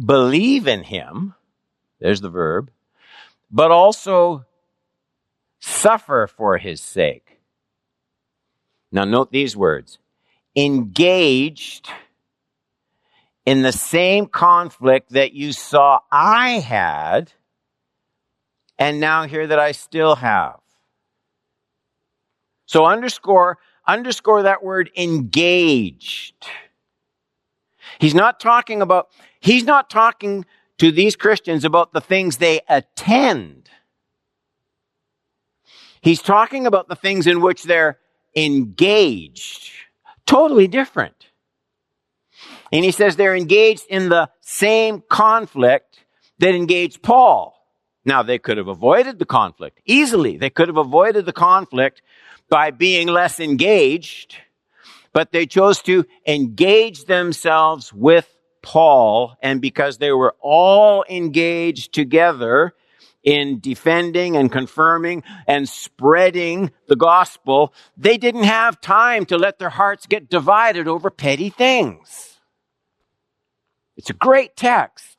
believe 0.03 0.67
in 0.67 0.83
him, 0.83 1.35
there's 1.99 2.21
the 2.21 2.29
verb, 2.29 2.71
but 3.51 3.69
also 3.69 4.45
suffer 5.59 6.27
for 6.27 6.57
his 6.57 6.81
sake. 6.81 7.39
Now 8.91 9.05
note 9.05 9.31
these 9.31 9.55
words. 9.55 9.99
Engaged 10.55 11.89
in 13.45 13.61
the 13.61 13.71
same 13.71 14.27
conflict 14.27 15.11
that 15.11 15.33
you 15.33 15.51
saw 15.51 15.99
I 16.11 16.59
had 16.59 17.31
and 18.77 18.99
now 18.99 19.23
hear 19.23 19.47
that 19.47 19.59
I 19.59 19.71
still 19.71 20.15
have. 20.15 20.59
So 22.65 22.85
underscore 22.85 23.57
underscore 23.87 24.43
that 24.43 24.63
word 24.63 24.89
engaged. 24.95 26.47
He's 27.99 28.15
not 28.15 28.39
talking 28.39 28.81
about, 28.81 29.09
he's 29.39 29.63
not 29.63 29.89
talking 29.89 30.45
to 30.77 30.91
these 30.91 31.15
Christians 31.15 31.65
about 31.65 31.93
the 31.93 32.01
things 32.01 32.37
they 32.37 32.61
attend. 32.67 33.69
He's 36.01 36.21
talking 36.21 36.65
about 36.65 36.87
the 36.87 36.95
things 36.95 37.27
in 37.27 37.41
which 37.41 37.63
they're 37.63 37.99
engaged. 38.35 39.71
Totally 40.25 40.67
different. 40.67 41.27
And 42.71 42.85
he 42.85 42.91
says 42.91 43.15
they're 43.15 43.35
engaged 43.35 43.85
in 43.89 44.09
the 44.09 44.29
same 44.41 45.03
conflict 45.07 46.05
that 46.39 46.55
engaged 46.55 47.01
Paul. 47.01 47.57
Now, 48.03 48.23
they 48.23 48.39
could 48.39 48.57
have 48.57 48.67
avoided 48.67 49.19
the 49.19 49.25
conflict 49.25 49.79
easily. 49.85 50.37
They 50.37 50.49
could 50.49 50.67
have 50.69 50.77
avoided 50.77 51.25
the 51.25 51.33
conflict 51.33 52.01
by 52.49 52.71
being 52.71 53.07
less 53.07 53.39
engaged, 53.39 54.37
but 55.13 55.31
they 55.31 55.45
chose 55.45 55.81
to 55.83 56.05
engage 56.25 57.05
themselves 57.05 57.93
with 57.93 58.27
Paul. 58.61 59.35
And 59.41 59.61
because 59.61 59.97
they 59.97 60.11
were 60.11 60.35
all 60.41 61.05
engaged 61.09 61.93
together 61.93 62.73
in 63.23 63.59
defending 63.59 64.35
and 64.35 64.51
confirming 64.51 65.23
and 65.47 65.67
spreading 65.67 66.71
the 66.87 66.95
gospel, 66.95 67.73
they 67.97 68.17
didn't 68.17 68.43
have 68.43 68.81
time 68.81 69.25
to 69.25 69.37
let 69.37 69.59
their 69.59 69.69
hearts 69.69 70.07
get 70.07 70.29
divided 70.29 70.87
over 70.87 71.09
petty 71.09 71.49
things. 71.49 72.39
It's 73.95 74.09
a 74.09 74.13
great 74.13 74.55
text. 74.55 75.11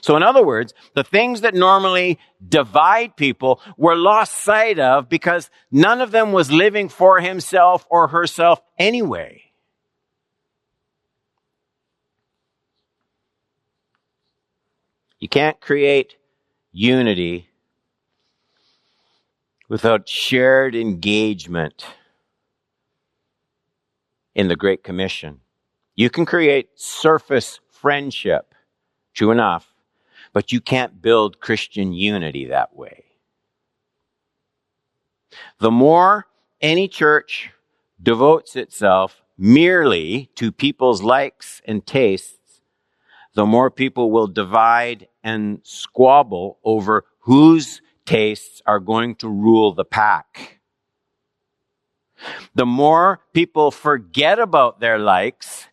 So 0.00 0.16
in 0.16 0.22
other 0.22 0.44
words, 0.44 0.74
the 0.94 1.04
things 1.04 1.42
that 1.42 1.54
normally 1.54 2.18
divide 2.46 3.16
people 3.16 3.60
were 3.76 3.94
lost 3.94 4.34
sight 4.34 4.78
of 4.78 5.08
because 5.08 5.50
none 5.70 6.00
of 6.00 6.10
them 6.10 6.32
was 6.32 6.50
living 6.50 6.88
for 6.88 7.20
himself 7.20 7.86
or 7.88 8.08
herself 8.08 8.60
anyway. 8.78 9.42
You 15.20 15.28
can't 15.28 15.60
create 15.60 16.16
unity 16.74 17.48
without 19.68 20.08
shared 20.08 20.74
engagement 20.74 21.86
in 24.34 24.48
the 24.48 24.56
Great 24.56 24.82
Commission. 24.82 25.40
You 25.94 26.10
can 26.10 26.26
create 26.26 26.70
surface 26.74 27.60
friendship, 27.70 28.54
true 29.14 29.30
enough, 29.30 29.72
but 30.32 30.50
you 30.50 30.60
can't 30.60 31.00
build 31.00 31.38
Christian 31.38 31.92
unity 31.92 32.46
that 32.46 32.74
way. 32.74 33.04
The 35.60 35.70
more 35.70 36.26
any 36.60 36.88
church 36.88 37.52
devotes 38.02 38.56
itself 38.56 39.22
merely 39.38 40.28
to 40.34 40.50
people's 40.50 41.02
likes 41.02 41.62
and 41.64 41.86
tastes, 41.86 42.38
the 43.34 43.46
more 43.46 43.70
people 43.70 44.10
will 44.10 44.26
divide 44.26 45.08
and 45.22 45.60
squabble 45.62 46.58
over 46.64 47.04
whose 47.20 47.80
tastes 48.06 48.62
are 48.66 48.80
going 48.80 49.16
to 49.16 49.28
rule 49.28 49.74
the 49.74 49.84
pack. 49.84 50.60
The 52.54 52.66
more 52.66 53.20
people 53.32 53.70
forget 53.70 54.38
about 54.38 54.80
their 54.80 54.98
likes 54.98 55.66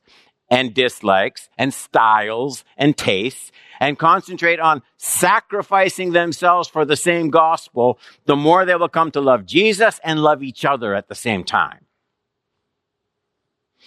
and 0.49 0.73
dislikes 0.73 1.49
and 1.57 1.73
styles 1.73 2.63
and 2.77 2.97
tastes 2.97 3.51
and 3.79 3.97
concentrate 3.97 4.59
on 4.59 4.81
sacrificing 4.97 6.11
themselves 6.11 6.67
for 6.67 6.83
the 6.85 6.95
same 6.95 7.29
gospel, 7.29 7.99
the 8.25 8.35
more 8.35 8.65
they 8.65 8.75
will 8.75 8.89
come 8.89 9.11
to 9.11 9.21
love 9.21 9.45
Jesus 9.45 9.99
and 10.03 10.21
love 10.21 10.43
each 10.43 10.65
other 10.65 10.93
at 10.93 11.07
the 11.07 11.15
same 11.15 11.43
time. 11.43 11.85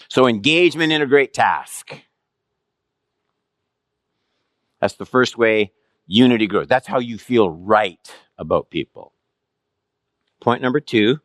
So 0.09 0.27
engagement 0.27 0.93
in 0.93 1.03
a 1.03 1.07
great 1.07 1.33
task. 1.33 2.01
That's 4.85 4.97
the 4.97 5.07
first 5.07 5.39
way 5.39 5.73
unity 6.07 6.47
grows. 6.47 6.69
That's 6.69 6.87
how 6.87 6.99
you 6.99 7.17
feel 7.17 7.49
right 7.49 8.15
about 8.37 8.69
people. 8.69 9.15
Point 10.43 10.61
number 10.61 10.79
two. 10.79 11.21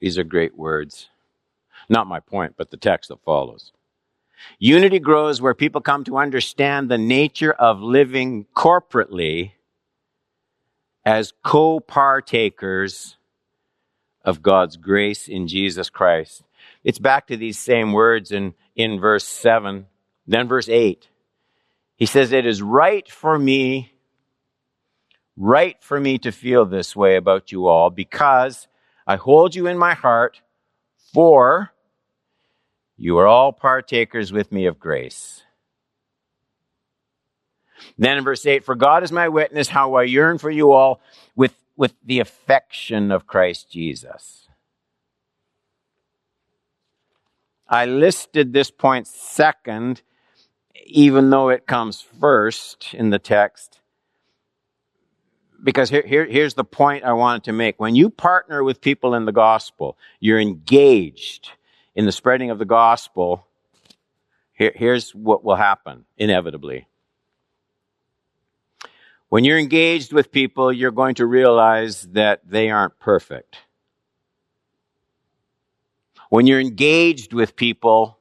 These 0.00 0.18
are 0.18 0.24
great 0.24 0.58
words. 0.58 1.10
Not 1.88 2.08
my 2.08 2.18
point, 2.18 2.54
but 2.56 2.72
the 2.72 2.76
text 2.76 3.10
that 3.10 3.22
follows. 3.22 3.70
Unity 4.58 4.98
grows 4.98 5.40
where 5.40 5.54
people 5.54 5.80
come 5.80 6.02
to 6.06 6.18
understand 6.18 6.90
the 6.90 6.98
nature 6.98 7.52
of 7.52 7.80
living 7.80 8.44
corporately 8.56 9.52
as 11.04 11.32
co 11.44 11.78
partakers 11.78 13.16
of 14.24 14.42
God's 14.42 14.76
grace 14.76 15.28
in 15.28 15.46
Jesus 15.46 15.88
Christ. 15.88 16.42
It's 16.82 16.98
back 16.98 17.28
to 17.28 17.36
these 17.36 17.60
same 17.60 17.92
words 17.92 18.32
in, 18.32 18.54
in 18.74 18.98
verse 18.98 19.24
7, 19.24 19.86
then 20.26 20.48
verse 20.48 20.68
8. 20.68 21.08
He 21.96 22.06
says, 22.06 22.32
It 22.32 22.46
is 22.46 22.62
right 22.62 23.08
for 23.08 23.38
me, 23.38 23.92
right 25.36 25.76
for 25.82 26.00
me 26.00 26.18
to 26.18 26.32
feel 26.32 26.64
this 26.64 26.96
way 26.96 27.16
about 27.16 27.52
you 27.52 27.66
all 27.66 27.90
because 27.90 28.68
I 29.06 29.16
hold 29.16 29.54
you 29.54 29.66
in 29.66 29.78
my 29.78 29.94
heart, 29.94 30.40
for 31.12 31.72
you 32.96 33.18
are 33.18 33.26
all 33.26 33.52
partakers 33.52 34.32
with 34.32 34.50
me 34.50 34.66
of 34.66 34.78
grace. 34.78 35.42
Then 37.98 38.18
in 38.18 38.24
verse 38.24 38.46
8, 38.46 38.64
for 38.64 38.74
God 38.74 39.02
is 39.02 39.12
my 39.12 39.28
witness 39.28 39.68
how 39.68 39.94
I 39.94 40.04
yearn 40.04 40.38
for 40.38 40.50
you 40.50 40.72
all 40.72 41.00
with, 41.36 41.54
with 41.76 41.94
the 42.04 42.20
affection 42.20 43.12
of 43.12 43.26
Christ 43.26 43.70
Jesus. 43.70 44.48
I 47.68 47.86
listed 47.86 48.52
this 48.52 48.70
point 48.70 49.06
second, 49.06 50.02
even 50.86 51.30
though 51.30 51.48
it 51.48 51.66
comes 51.66 52.00
first 52.00 52.94
in 52.94 53.10
the 53.10 53.18
text, 53.18 53.80
because 55.62 55.88
here, 55.88 56.04
here, 56.06 56.26
here's 56.26 56.54
the 56.54 56.64
point 56.64 57.04
I 57.04 57.14
wanted 57.14 57.44
to 57.44 57.52
make. 57.52 57.80
When 57.80 57.94
you 57.94 58.10
partner 58.10 58.62
with 58.62 58.80
people 58.82 59.14
in 59.14 59.24
the 59.24 59.32
gospel, 59.32 59.96
you're 60.20 60.40
engaged 60.40 61.50
in 61.94 62.04
the 62.04 62.12
spreading 62.12 62.50
of 62.50 62.58
the 62.58 62.64
gospel, 62.64 63.46
here, 64.52 64.72
here's 64.74 65.14
what 65.14 65.42
will 65.42 65.56
happen 65.56 66.04
inevitably. 66.16 66.86
When 69.28 69.44
you're 69.44 69.58
engaged 69.58 70.12
with 70.12 70.30
people, 70.30 70.72
you're 70.72 70.92
going 70.92 71.16
to 71.16 71.26
realize 71.26 72.02
that 72.12 72.40
they 72.48 72.70
aren't 72.70 72.98
perfect. 73.00 73.56
When 76.28 76.46
you're 76.46 76.60
engaged 76.60 77.32
with 77.32 77.56
people 77.56 78.18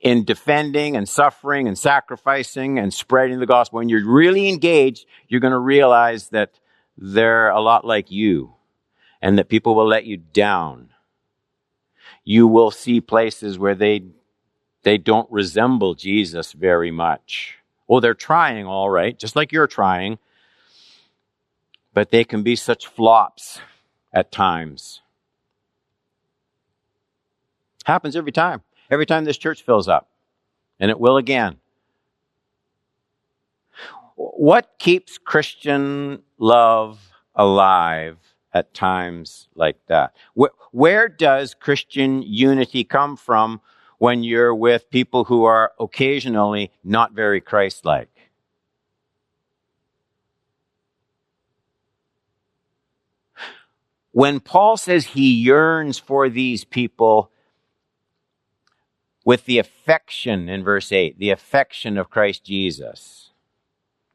in 0.00 0.24
defending 0.24 0.96
and 0.96 1.08
suffering 1.08 1.66
and 1.66 1.78
sacrificing 1.78 2.78
and 2.78 2.94
spreading 2.94 3.40
the 3.40 3.46
gospel, 3.46 3.78
when 3.78 3.88
you're 3.88 4.06
really 4.06 4.48
engaged, 4.48 5.06
you're 5.26 5.40
going 5.40 5.52
to 5.52 5.58
realize 5.58 6.28
that 6.28 6.58
they're 6.96 7.50
a 7.50 7.60
lot 7.60 7.84
like 7.84 8.10
you 8.10 8.54
and 9.20 9.38
that 9.38 9.48
people 9.48 9.74
will 9.74 9.88
let 9.88 10.04
you 10.04 10.16
down 10.16 10.90
you 12.28 12.46
will 12.46 12.70
see 12.70 13.00
places 13.00 13.58
where 13.58 13.74
they, 13.74 14.02
they 14.82 14.98
don't 14.98 15.32
resemble 15.32 15.94
Jesus 15.94 16.52
very 16.52 16.90
much. 16.90 17.56
Oh, 17.88 18.00
they're 18.00 18.12
trying 18.12 18.66
all 18.66 18.90
right, 18.90 19.18
just 19.18 19.34
like 19.34 19.50
you're 19.50 19.66
trying, 19.66 20.18
but 21.94 22.10
they 22.10 22.24
can 22.24 22.42
be 22.42 22.54
such 22.54 22.86
flops 22.86 23.62
at 24.12 24.30
times. 24.30 25.00
Happens 27.86 28.14
every 28.14 28.32
time. 28.32 28.60
Every 28.90 29.06
time 29.06 29.24
this 29.24 29.38
church 29.38 29.62
fills 29.62 29.88
up. 29.88 30.08
And 30.80 30.90
it 30.90 31.00
will 31.00 31.16
again. 31.16 31.56
What 34.14 34.74
keeps 34.78 35.18
Christian 35.18 36.22
love 36.38 37.12
alive 37.34 38.16
at 38.52 38.74
times 38.74 39.48
like 39.54 39.78
that. 39.86 40.14
Where, 40.34 40.50
where 40.72 41.08
does 41.08 41.54
Christian 41.54 42.22
unity 42.22 42.84
come 42.84 43.16
from 43.16 43.60
when 43.98 44.22
you're 44.24 44.54
with 44.54 44.90
people 44.90 45.24
who 45.24 45.44
are 45.44 45.72
occasionally 45.78 46.72
not 46.82 47.12
very 47.12 47.40
Christ 47.40 47.84
like? 47.84 48.08
When 54.12 54.40
Paul 54.40 54.76
says 54.76 55.06
he 55.06 55.34
yearns 55.34 55.98
for 55.98 56.28
these 56.28 56.64
people 56.64 57.30
with 59.28 59.44
the 59.44 59.58
affection 59.58 60.48
in 60.48 60.64
verse 60.64 60.90
8, 60.90 61.18
the 61.18 61.28
affection 61.28 61.98
of 61.98 62.08
Christ 62.08 62.44
Jesus, 62.44 63.28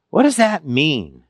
what 0.09 0.23
does 0.23 0.37
that 0.37 0.65
mean? 0.65 1.25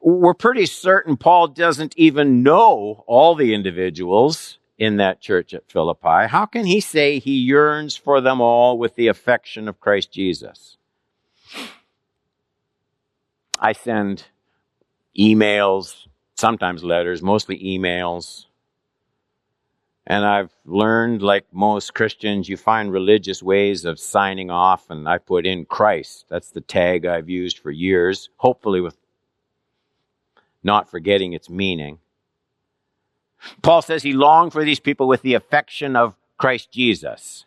we're 0.00 0.34
pretty 0.34 0.66
certain 0.66 1.16
Paul 1.16 1.48
doesn't 1.48 1.94
even 1.96 2.42
know 2.42 3.04
all 3.06 3.34
the 3.34 3.54
individuals 3.54 4.58
in 4.78 4.98
that 4.98 5.20
church 5.20 5.54
at 5.54 5.70
Philippi. 5.70 6.28
How 6.28 6.46
can 6.46 6.66
he 6.66 6.80
say 6.80 7.18
he 7.18 7.32
yearns 7.32 7.96
for 7.96 8.20
them 8.20 8.40
all 8.40 8.78
with 8.78 8.94
the 8.94 9.08
affection 9.08 9.66
of 9.66 9.80
Christ 9.80 10.12
Jesus? 10.12 10.76
I 13.58 13.72
send 13.72 14.24
emails, 15.18 16.06
sometimes 16.36 16.84
letters, 16.84 17.22
mostly 17.22 17.58
emails. 17.58 18.44
And 20.06 20.24
I've 20.24 20.52
learned, 20.66 21.22
like 21.22 21.46
most 21.50 21.94
Christians, 21.94 22.48
you 22.48 22.58
find 22.58 22.92
religious 22.92 23.42
ways 23.42 23.86
of 23.86 23.98
signing 23.98 24.50
off, 24.50 24.90
and 24.90 25.08
I 25.08 25.16
put 25.18 25.46
in 25.46 25.64
Christ. 25.64 26.26
That's 26.28 26.50
the 26.50 26.60
tag 26.60 27.06
I've 27.06 27.30
used 27.30 27.58
for 27.58 27.70
years, 27.70 28.28
hopefully 28.36 28.82
with 28.82 28.96
not 30.62 30.90
forgetting 30.90 31.32
its 31.32 31.48
meaning. 31.48 31.98
Paul 33.62 33.82
says 33.82 34.02
he 34.02 34.12
longed 34.12 34.52
for 34.52 34.64
these 34.64 34.80
people 34.80 35.08
with 35.08 35.22
the 35.22 35.34
affection 35.34 35.96
of 35.96 36.16
Christ 36.36 36.70
Jesus. 36.70 37.44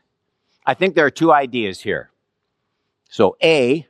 I 0.65 0.73
think 0.73 0.95
there 0.95 1.05
are 1.05 1.11
two 1.11 1.31
ideas 1.31 1.81
here. 1.81 2.11
So, 3.09 3.37
A, 3.41 3.87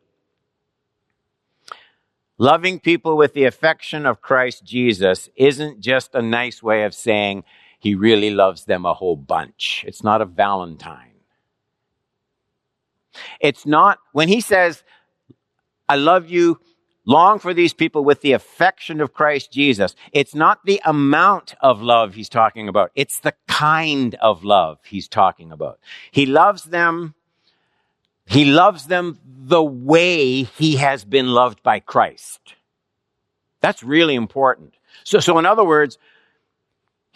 loving 2.37 2.79
people 2.79 3.17
with 3.17 3.33
the 3.33 3.45
affection 3.45 4.05
of 4.05 4.21
Christ 4.21 4.63
Jesus 4.63 5.29
isn't 5.35 5.79
just 5.79 6.15
a 6.15 6.21
nice 6.21 6.61
way 6.61 6.83
of 6.83 6.93
saying 6.93 7.43
he 7.79 7.95
really 7.95 8.29
loves 8.29 8.65
them 8.65 8.85
a 8.85 8.93
whole 8.93 9.15
bunch. 9.15 9.83
It's 9.87 10.03
not 10.03 10.21
a 10.21 10.25
Valentine. 10.25 11.11
It's 13.39 13.65
not, 13.65 13.99
when 14.13 14.27
he 14.27 14.41
says, 14.41 14.83
I 15.89 15.95
love 15.95 16.29
you 16.29 16.59
Long 17.07 17.39
for 17.39 17.53
these 17.53 17.73
people 17.73 18.03
with 18.03 18.19
the 18.19 18.33
affection 18.33 18.99
of 18.99 19.13
Christ 19.13 19.49
Jesus. 19.49 19.95
It's 20.11 20.35
not 20.35 20.65
the 20.65 20.81
amount 20.83 21.55
of 21.61 21.81
love 21.81 22.15
he's 22.15 22.27
talking 22.27 22.67
about. 22.67 22.91
It's 22.95 23.21
the 23.21 23.33
kind 23.47 24.13
of 24.15 24.43
love 24.43 24.79
he's 24.83 25.07
talking 25.07 25.53
about. 25.53 25.79
He 26.11 26.25
loves 26.25 26.63
them. 26.63 27.15
He 28.25 28.43
loves 28.43 28.87
them 28.87 29.19
the 29.25 29.63
way 29.63 30.43
he 30.43 30.75
has 30.75 31.05
been 31.05 31.27
loved 31.27 31.63
by 31.63 31.79
Christ. 31.79 32.55
That's 33.61 33.83
really 33.83 34.15
important. 34.15 34.73
So, 35.05 35.21
so 35.21 35.39
in 35.39 35.45
other 35.45 35.63
words, 35.63 35.97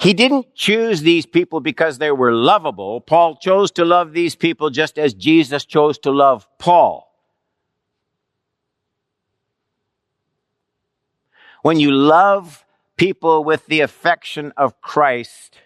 he 0.01 0.15
didn't 0.15 0.55
choose 0.55 1.01
these 1.01 1.27
people 1.27 1.59
because 1.59 1.99
they 1.99 2.11
were 2.11 2.33
lovable. 2.33 3.01
Paul 3.01 3.35
chose 3.35 3.69
to 3.73 3.85
love 3.85 4.13
these 4.13 4.35
people 4.35 4.71
just 4.71 4.97
as 4.97 5.13
Jesus 5.13 5.63
chose 5.63 5.99
to 5.99 6.09
love 6.09 6.47
Paul. 6.57 7.07
When 11.61 11.79
you 11.79 11.91
love 11.91 12.65
people 12.97 13.43
with 13.43 13.67
the 13.67 13.81
affection 13.81 14.51
of 14.57 14.81
Christ, 14.81 15.59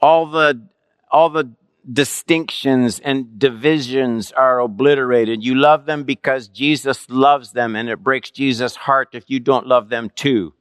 all 0.00 0.26
the, 0.26 0.66
all 1.12 1.30
the 1.30 1.52
distinctions 1.92 2.98
and 2.98 3.38
divisions 3.38 4.32
are 4.32 4.58
obliterated. 4.58 5.44
You 5.44 5.54
love 5.54 5.86
them 5.86 6.02
because 6.02 6.48
Jesus 6.48 7.08
loves 7.08 7.52
them 7.52 7.76
and 7.76 7.88
it 7.88 8.02
breaks 8.02 8.32
Jesus' 8.32 8.74
heart 8.74 9.10
if 9.12 9.30
you 9.30 9.38
don't 9.38 9.68
love 9.68 9.90
them 9.90 10.10
too. 10.10 10.54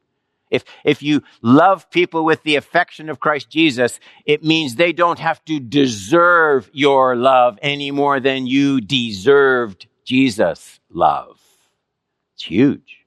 If, 0.52 0.66
if 0.84 1.02
you 1.02 1.24
love 1.42 1.90
people 1.90 2.24
with 2.26 2.44
the 2.44 2.58
affection 2.58 3.10
of 3.10 3.20
Christ 3.20 3.50
Jesus, 3.50 4.00
it 4.26 4.44
means 4.44 4.76
they 4.76 4.94
don't 4.94 5.20
have 5.20 5.44
to 5.46 5.60
deserve 5.60 6.70
your 6.74 7.16
love 7.16 7.58
any 7.62 7.90
more 7.90 8.20
than 8.20 8.46
you 8.46 8.82
deserved 8.82 9.88
Jesus' 10.04 10.80
love. 10.92 11.40
It's 12.36 12.44
huge. 12.44 12.98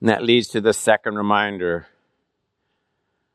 And 0.00 0.08
that 0.08 0.22
leads 0.22 0.48
to 0.48 0.60
the 0.60 0.72
second 0.72 1.16
reminder 1.16 1.86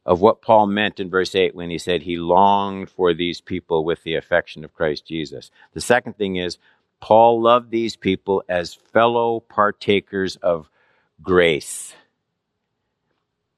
of 0.05 0.21
what 0.21 0.41
Paul 0.41 0.67
meant 0.67 0.99
in 0.99 1.09
verse 1.09 1.35
8 1.35 1.53
when 1.53 1.69
he 1.69 1.77
said 1.77 2.01
he 2.01 2.17
longed 2.17 2.89
for 2.89 3.13
these 3.13 3.41
people 3.41 3.83
with 3.83 4.03
the 4.03 4.15
affection 4.15 4.63
of 4.63 4.73
Christ 4.73 5.05
Jesus. 5.05 5.51
The 5.73 5.81
second 5.81 6.17
thing 6.17 6.37
is, 6.37 6.57
Paul 6.99 7.41
loved 7.41 7.71
these 7.71 7.95
people 7.95 8.43
as 8.49 8.73
fellow 8.73 9.39
partakers 9.39 10.35
of 10.37 10.69
grace. 11.21 11.93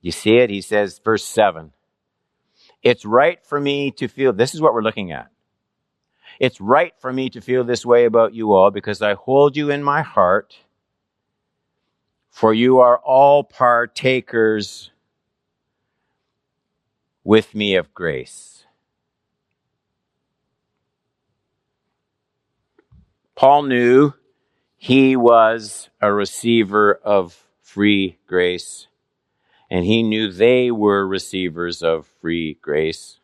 You 0.02 0.12
see 0.12 0.38
it? 0.38 0.50
He 0.50 0.62
says, 0.62 1.00
verse 1.04 1.24
7 1.24 1.72
It's 2.84 3.06
right 3.06 3.44
for 3.46 3.60
me 3.60 3.92
to 3.92 4.08
feel, 4.08 4.34
this 4.34 4.54
is 4.54 4.62
what 4.62 4.74
we're 4.74 4.84
looking 4.84 5.12
at. 5.12 5.30
It's 6.40 6.60
right 6.60 6.94
for 7.00 7.14
me 7.14 7.30
to 7.32 7.42
feel 7.42 7.64
this 7.64 7.86
way 7.86 8.06
about 8.06 8.34
you 8.34 8.54
all 8.54 8.72
because 8.72 9.02
I 9.02 9.14
hold 9.14 9.56
you 9.56 9.70
in 9.70 9.84
my 9.84 10.02
heart, 10.02 10.58
for 12.30 12.54
you 12.54 12.80
are 12.80 12.98
all 12.98 13.44
partakers 13.44 14.92
with 17.24 17.54
me 17.54 17.76
of 17.76 17.94
grace. 17.94 18.66
Paul 23.42 23.64
knew 23.64 24.14
he 24.78 25.16
was 25.16 25.90
a 26.00 26.14
receiver 26.14 26.94
of 26.94 27.44
free 27.60 28.20
grace, 28.28 28.86
and 29.68 29.84
he 29.84 30.04
knew 30.04 30.32
they 30.32 30.70
were 30.70 31.08
receivers 31.08 31.82
of 31.82 32.06
free 32.22 32.60
grace. 32.62 33.18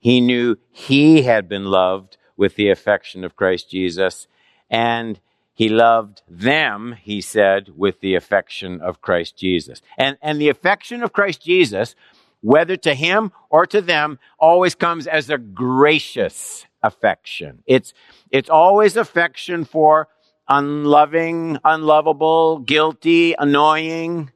He 0.00 0.20
knew 0.20 0.56
he 0.72 1.22
had 1.22 1.48
been 1.48 1.66
loved 1.66 2.16
with 2.36 2.56
the 2.56 2.70
affection 2.70 3.22
of 3.22 3.36
Christ 3.36 3.70
Jesus, 3.70 4.26
and 4.68 5.20
he 5.52 5.68
loved 5.68 6.22
them, 6.28 6.96
he 7.00 7.20
said, 7.20 7.68
with 7.76 8.00
the 8.00 8.16
affection 8.16 8.80
of 8.80 9.00
Christ 9.00 9.36
Jesus. 9.36 9.80
And, 9.96 10.18
and 10.22 10.40
the 10.40 10.48
affection 10.48 11.04
of 11.04 11.12
Christ 11.12 11.40
Jesus, 11.40 11.94
whether 12.40 12.76
to 12.78 12.94
him 12.94 13.30
or 13.48 13.64
to 13.64 13.80
them, 13.80 14.18
always 14.40 14.74
comes 14.74 15.06
as 15.06 15.30
a 15.30 15.38
gracious 15.38 16.66
affection. 16.84 17.64
It's, 17.66 17.94
it's 18.30 18.50
always 18.50 18.96
affection 18.96 19.64
for 19.64 20.06
unloving, 20.48 21.58
unlovable, 21.64 22.58
guilty, 22.58 23.34
annoying. 23.36 24.30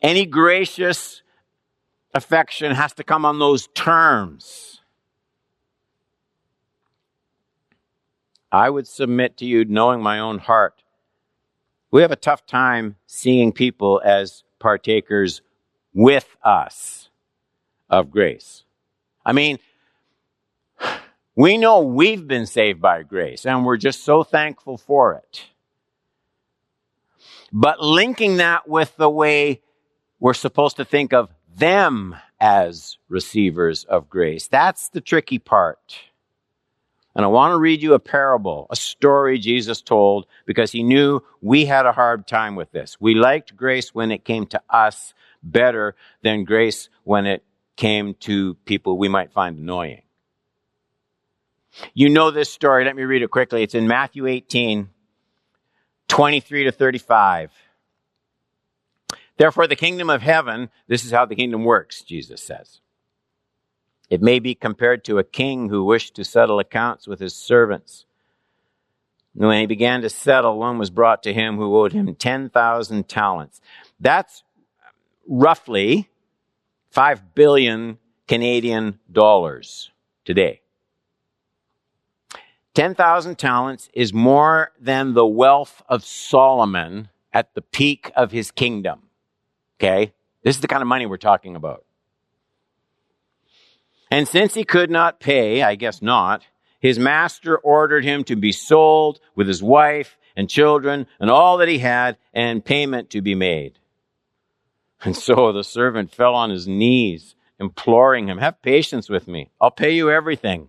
Any 0.00 0.26
gracious 0.26 1.22
affection 2.14 2.72
has 2.74 2.92
to 2.94 3.04
come 3.04 3.24
on 3.24 3.38
those 3.38 3.68
terms. 3.74 4.82
I 8.52 8.70
would 8.70 8.86
submit 8.86 9.38
to 9.38 9.46
you, 9.46 9.64
knowing 9.64 10.02
my 10.02 10.20
own 10.20 10.38
heart, 10.38 10.82
we 11.90 12.02
have 12.02 12.12
a 12.12 12.16
tough 12.16 12.46
time 12.46 12.96
seeing 13.06 13.52
people 13.52 14.00
as 14.04 14.44
partakers 14.58 15.40
with 15.94 16.36
us 16.42 17.08
of 17.88 18.10
grace. 18.10 18.64
I 19.24 19.32
mean, 19.32 19.58
we 21.38 21.56
know 21.56 21.82
we've 21.82 22.26
been 22.26 22.46
saved 22.46 22.80
by 22.80 23.04
grace 23.04 23.46
and 23.46 23.64
we're 23.64 23.76
just 23.76 24.02
so 24.02 24.24
thankful 24.24 24.76
for 24.76 25.14
it. 25.14 25.44
But 27.52 27.80
linking 27.80 28.38
that 28.38 28.68
with 28.68 28.96
the 28.96 29.08
way 29.08 29.62
we're 30.18 30.34
supposed 30.34 30.78
to 30.78 30.84
think 30.84 31.12
of 31.12 31.30
them 31.56 32.16
as 32.40 32.98
receivers 33.08 33.84
of 33.84 34.10
grace, 34.10 34.48
that's 34.48 34.88
the 34.88 35.00
tricky 35.00 35.38
part. 35.38 36.00
And 37.14 37.24
I 37.24 37.28
want 37.28 37.52
to 37.52 37.58
read 37.58 37.84
you 37.84 37.94
a 37.94 38.00
parable, 38.00 38.66
a 38.68 38.76
story 38.76 39.38
Jesus 39.38 39.80
told, 39.80 40.26
because 40.44 40.72
he 40.72 40.82
knew 40.82 41.20
we 41.40 41.66
had 41.66 41.86
a 41.86 41.92
hard 41.92 42.26
time 42.26 42.56
with 42.56 42.72
this. 42.72 42.96
We 42.98 43.14
liked 43.14 43.54
grace 43.54 43.94
when 43.94 44.10
it 44.10 44.24
came 44.24 44.46
to 44.46 44.60
us 44.68 45.14
better 45.40 45.94
than 46.20 46.42
grace 46.42 46.88
when 47.04 47.26
it 47.26 47.44
came 47.76 48.14
to 48.14 48.54
people 48.64 48.98
we 48.98 49.08
might 49.08 49.32
find 49.32 49.56
annoying. 49.56 50.02
You 51.94 52.08
know 52.08 52.30
this 52.30 52.50
story. 52.50 52.84
Let 52.84 52.96
me 52.96 53.04
read 53.04 53.22
it 53.22 53.30
quickly. 53.30 53.62
It's 53.62 53.74
in 53.74 53.86
Matthew 53.86 54.26
18, 54.26 54.88
23 56.08 56.64
to 56.64 56.72
35. 56.72 57.52
Therefore, 59.36 59.66
the 59.66 59.76
kingdom 59.76 60.10
of 60.10 60.20
heaven, 60.20 60.70
this 60.88 61.04
is 61.04 61.12
how 61.12 61.24
the 61.24 61.36
kingdom 61.36 61.64
works, 61.64 62.02
Jesus 62.02 62.42
says. 62.42 62.80
It 64.10 64.22
may 64.22 64.38
be 64.38 64.54
compared 64.54 65.04
to 65.04 65.18
a 65.18 65.24
king 65.24 65.68
who 65.68 65.84
wished 65.84 66.14
to 66.16 66.24
settle 66.24 66.58
accounts 66.58 67.06
with 67.06 67.20
his 67.20 67.34
servants. 67.34 68.06
And 69.34 69.46
when 69.46 69.60
he 69.60 69.66
began 69.66 70.00
to 70.02 70.10
settle, 70.10 70.58
one 70.58 70.78
was 70.78 70.90
brought 70.90 71.22
to 71.24 71.32
him 71.32 71.56
who 71.56 71.76
owed 71.76 71.92
him 71.92 72.12
10,000 72.14 73.08
talents. 73.08 73.60
That's 74.00 74.42
roughly 75.28 76.08
5 76.90 77.34
billion 77.34 77.98
Canadian 78.26 78.98
dollars 79.12 79.90
today. 80.24 80.62
10,000 82.78 83.36
talents 83.36 83.88
is 83.92 84.12
more 84.12 84.70
than 84.78 85.12
the 85.12 85.26
wealth 85.26 85.82
of 85.88 86.04
Solomon 86.04 87.08
at 87.32 87.52
the 87.56 87.60
peak 87.60 88.12
of 88.14 88.30
his 88.30 88.52
kingdom. 88.52 89.00
Okay? 89.80 90.12
This 90.44 90.54
is 90.54 90.60
the 90.60 90.68
kind 90.68 90.80
of 90.80 90.86
money 90.86 91.04
we're 91.04 91.16
talking 91.16 91.56
about. 91.56 91.84
And 94.12 94.28
since 94.28 94.54
he 94.54 94.62
could 94.62 94.92
not 94.92 95.18
pay, 95.18 95.60
I 95.60 95.74
guess 95.74 96.00
not, 96.00 96.46
his 96.78 97.00
master 97.00 97.58
ordered 97.58 98.04
him 98.04 98.22
to 98.22 98.36
be 98.36 98.52
sold 98.52 99.18
with 99.34 99.48
his 99.48 99.60
wife 99.60 100.16
and 100.36 100.48
children 100.48 101.08
and 101.18 101.30
all 101.30 101.58
that 101.58 101.68
he 101.68 101.80
had 101.80 102.16
and 102.32 102.64
payment 102.64 103.10
to 103.10 103.20
be 103.20 103.34
made. 103.34 103.80
And 105.02 105.16
so 105.16 105.50
the 105.50 105.64
servant 105.64 106.14
fell 106.14 106.36
on 106.36 106.50
his 106.50 106.68
knees, 106.68 107.34
imploring 107.58 108.28
him, 108.28 108.38
Have 108.38 108.62
patience 108.62 109.08
with 109.08 109.26
me. 109.26 109.50
I'll 109.60 109.72
pay 109.72 109.90
you 109.90 110.12
everything. 110.12 110.68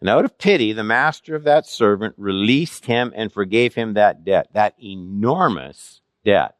And 0.00 0.10
out 0.10 0.24
of 0.24 0.38
pity, 0.38 0.72
the 0.72 0.84
master 0.84 1.34
of 1.34 1.44
that 1.44 1.66
servant 1.66 2.14
released 2.18 2.84
him 2.84 3.12
and 3.16 3.32
forgave 3.32 3.74
him 3.74 3.94
that 3.94 4.24
debt, 4.24 4.48
that 4.52 4.74
enormous 4.82 6.00
debt. 6.24 6.54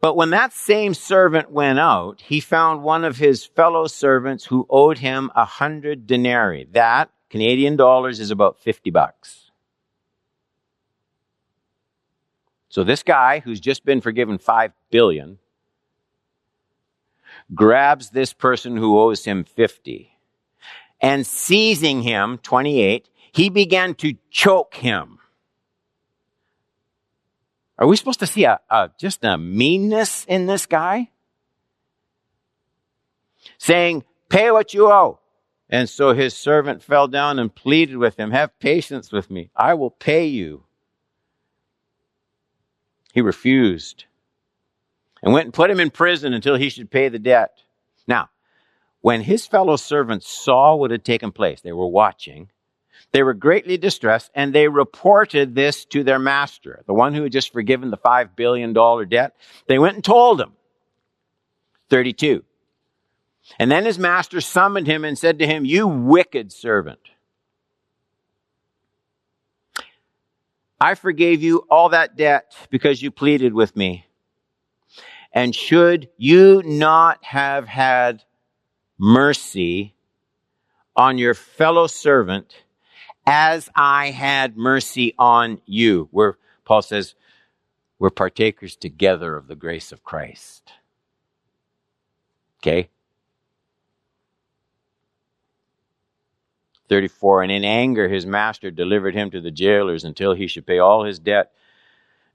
But 0.00 0.16
when 0.16 0.30
that 0.30 0.52
same 0.52 0.92
servant 0.92 1.50
went 1.50 1.78
out, 1.78 2.20
he 2.20 2.40
found 2.40 2.82
one 2.82 3.04
of 3.04 3.16
his 3.16 3.46
fellow 3.46 3.86
servants 3.86 4.44
who 4.44 4.66
owed 4.68 4.98
him 4.98 5.30
a 5.34 5.46
hundred 5.46 6.06
denarii. 6.06 6.68
That, 6.72 7.10
Canadian 7.30 7.76
dollars, 7.76 8.20
is 8.20 8.30
about 8.30 8.58
50 8.60 8.90
bucks. 8.90 9.50
So 12.68 12.84
this 12.84 13.02
guy, 13.02 13.38
who's 13.38 13.60
just 13.60 13.84
been 13.86 14.00
forgiven 14.00 14.36
5 14.36 14.72
billion, 14.90 15.38
grabs 17.54 18.10
this 18.10 18.32
person 18.32 18.76
who 18.76 18.98
owes 18.98 19.24
him 19.24 19.44
50 19.44 20.16
and 21.00 21.26
seizing 21.26 22.02
him, 22.02 22.38
28, 22.38 23.08
he 23.32 23.48
began 23.48 23.94
to 23.96 24.14
choke 24.30 24.74
him 24.74 25.18
are 27.78 27.86
we 27.86 27.96
supposed 27.96 28.20
to 28.20 28.26
see 28.26 28.44
a, 28.44 28.60
a, 28.70 28.90
just 28.98 29.24
a 29.24 29.36
meanness 29.36 30.24
in 30.26 30.46
this 30.46 30.66
guy? 30.66 31.10
Saying, 33.58 34.04
pay 34.28 34.50
what 34.50 34.74
you 34.74 34.90
owe. 34.90 35.18
And 35.68 35.88
so 35.88 36.12
his 36.12 36.36
servant 36.36 36.82
fell 36.82 37.08
down 37.08 37.38
and 37.38 37.52
pleaded 37.52 37.96
with 37.96 38.18
him, 38.18 38.30
have 38.30 38.58
patience 38.60 39.10
with 39.10 39.30
me. 39.30 39.50
I 39.56 39.74
will 39.74 39.90
pay 39.90 40.26
you. 40.26 40.64
He 43.12 43.20
refused 43.20 44.04
and 45.24 45.32
went 45.32 45.46
and 45.46 45.54
put 45.54 45.70
him 45.70 45.80
in 45.80 45.90
prison 45.90 46.34
until 46.34 46.54
he 46.54 46.68
should 46.68 46.90
pay 46.90 47.08
the 47.08 47.18
debt. 47.18 47.62
Now, 48.06 48.28
when 49.00 49.22
his 49.22 49.46
fellow 49.46 49.76
servants 49.76 50.28
saw 50.28 50.76
what 50.76 50.90
had 50.90 51.02
taken 51.02 51.32
place, 51.32 51.62
they 51.62 51.72
were 51.72 51.88
watching, 51.88 52.50
they 53.12 53.22
were 53.22 53.32
greatly 53.32 53.78
distressed 53.78 54.30
and 54.34 54.54
they 54.54 54.68
reported 54.68 55.54
this 55.54 55.86
to 55.86 56.04
their 56.04 56.18
master, 56.18 56.84
the 56.86 56.92
one 56.92 57.14
who 57.14 57.22
had 57.22 57.32
just 57.32 57.54
forgiven 57.54 57.90
the 57.90 57.96
$5 57.96 58.36
billion 58.36 58.74
debt. 59.08 59.34
They 59.66 59.78
went 59.78 59.94
and 59.94 60.04
told 60.04 60.40
him. 60.40 60.52
32. 61.88 62.44
And 63.58 63.70
then 63.70 63.86
his 63.86 63.98
master 63.98 64.42
summoned 64.42 64.86
him 64.86 65.04
and 65.04 65.18
said 65.18 65.38
to 65.38 65.46
him, 65.46 65.64
You 65.64 65.88
wicked 65.88 66.52
servant. 66.52 67.00
I 70.78 70.94
forgave 70.94 71.42
you 71.42 71.66
all 71.70 71.90
that 71.90 72.14
debt 72.16 72.54
because 72.68 73.00
you 73.00 73.10
pleaded 73.10 73.54
with 73.54 73.74
me. 73.74 74.06
And 75.34 75.54
should 75.54 76.08
you 76.16 76.62
not 76.64 77.22
have 77.24 77.66
had 77.66 78.22
mercy 78.98 79.94
on 80.96 81.18
your 81.18 81.34
fellow 81.34 81.86
servant 81.86 82.64
as 83.26 83.68
I 83.74 84.10
had 84.10 84.56
mercy 84.56 85.14
on 85.18 85.60
you. 85.66 86.08
Where 86.10 86.38
Paul 86.64 86.82
says, 86.82 87.14
we're 87.98 88.10
partakers 88.10 88.76
together 88.76 89.36
of 89.36 89.46
the 89.46 89.54
grace 89.54 89.92
of 89.92 90.02
Christ. 90.02 90.72
Okay? 92.62 92.88
34. 96.88 97.42
And 97.44 97.52
in 97.52 97.64
anger, 97.64 98.08
his 98.08 98.26
master 98.26 98.70
delivered 98.70 99.14
him 99.14 99.30
to 99.30 99.40
the 99.40 99.50
jailers 99.50 100.04
until 100.04 100.34
he 100.34 100.46
should 100.46 100.66
pay 100.66 100.78
all 100.78 101.04
his 101.04 101.18
debt. 101.18 101.52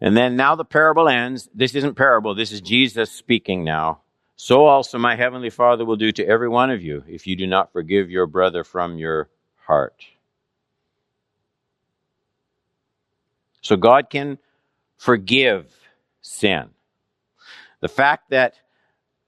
And 0.02 0.16
then 0.16 0.36
now 0.36 0.56
the 0.56 0.66
parable 0.66 1.10
ends. 1.10 1.50
This 1.54 1.76
isn't 1.76 1.96
parable. 1.96 2.34
This 2.34 2.52
is 2.52 2.62
Jesus 2.62 3.12
speaking 3.12 3.64
now. 3.64 4.02
So 4.36 4.66
also 4.66 4.98
my 4.98 5.16
heavenly 5.16 5.50
Father 5.50 5.84
will 5.84 5.98
do 5.98 6.12
to 6.14 6.26
every 6.26 6.48
one 6.48 6.72
of 6.72 6.82
you 6.82 7.04
if 7.08 7.28
you 7.28 7.36
do 7.36 7.46
not 7.46 7.74
forgive 7.74 8.10
your 8.10 8.26
brother 8.26 8.64
from 8.64 8.98
your 8.98 9.30
heart. 9.66 10.06
So 13.62 13.76
God 13.76 14.10
can 14.10 14.38
forgive 14.98 15.74
sin. 16.22 16.70
The 17.82 17.90
fact 17.90 18.30
that 18.30 18.56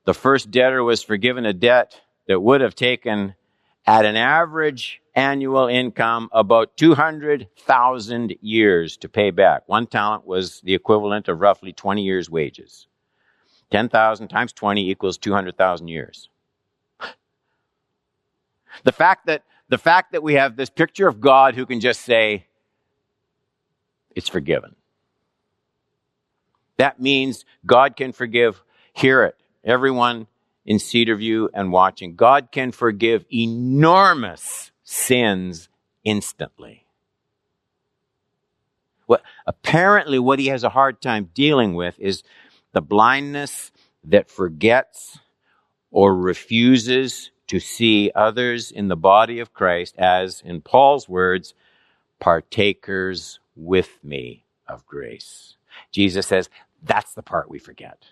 the 0.06 0.14
first 0.14 0.50
debtor 0.50 0.84
was 0.84 1.04
forgiven 1.04 1.46
a 1.46 1.54
debt 1.54 2.00
that 2.28 2.40
would 2.40 2.62
have 2.62 2.76
taken 2.76 3.36
at 3.86 4.06
an 4.06 4.16
average 4.16 5.02
annual 5.16 5.68
income 5.68 6.30
about 6.32 6.78
200,000 6.78 8.36
years 8.42 8.98
to 8.98 9.10
pay 9.10 9.32
back. 9.32 9.64
One 9.68 9.88
talent 9.88 10.26
was 10.26 10.62
the 10.62 10.74
equivalent 10.74 11.28
of 11.28 11.42
roughly 11.42 11.74
20 11.74 12.04
years' 12.04 12.30
wages. 12.30 12.88
10,000 13.72 14.28
times 14.28 14.54
20 14.54 14.90
equals 14.90 15.18
200,000 15.18 15.88
years. 15.88 16.30
The 18.86 18.94
fact 18.94 19.26
that 19.26 19.44
the 19.68 19.78
fact 19.78 20.14
that 20.14 20.24
we 20.24 20.36
have 20.36 20.56
this 20.56 20.70
picture 20.70 21.08
of 21.08 21.20
God 21.22 21.56
who 21.56 21.66
can 21.66 21.80
just 21.82 22.02
say, 22.02 22.46
it's 24.16 24.30
forgiven. 24.30 24.76
That 26.78 27.00
means 27.00 27.46
God 27.66 27.96
can 27.96 28.12
forgive. 28.12 28.64
Hear 28.94 29.24
it. 29.24 29.36
Everyone 29.64 30.28
in 30.66 30.78
Cedarview 30.78 31.50
and 31.54 31.72
watching. 31.72 32.16
God 32.16 32.50
can 32.52 32.72
forgive 32.72 33.26
enormous 33.32 34.72
sins 34.84 35.70
instantly. 36.04 36.86
What, 39.06 39.24
apparently, 39.46 40.20
what 40.20 40.40
he 40.40 40.48
has 40.48 40.64
a 40.64 40.70
hard 40.70 41.02
time 41.02 41.30
dealing 41.34 41.74
with 41.74 42.00
is 42.00 42.24
the 42.72 42.82
blindness 42.82 43.72
that 44.04 44.30
forgets 44.30 45.20
or 45.92 46.16
refuses 46.16 47.32
to 47.48 47.60
see 47.60 48.12
others 48.16 48.72
in 48.72 48.88
the 48.88 48.96
body 48.96 49.40
of 49.40 49.54
Christ 49.54 49.96
as, 49.98 50.42
in 50.46 50.62
Paul's 50.62 51.10
words, 51.10 51.54
partakers 52.20 53.40
with 53.56 54.00
me 54.04 54.46
of 54.68 54.86
grace. 54.86 55.58
Jesus 55.92 56.28
says 56.28 56.50
that's 56.82 57.14
the 57.14 57.22
part 57.22 57.50
we 57.50 57.60
forget. 57.60 58.06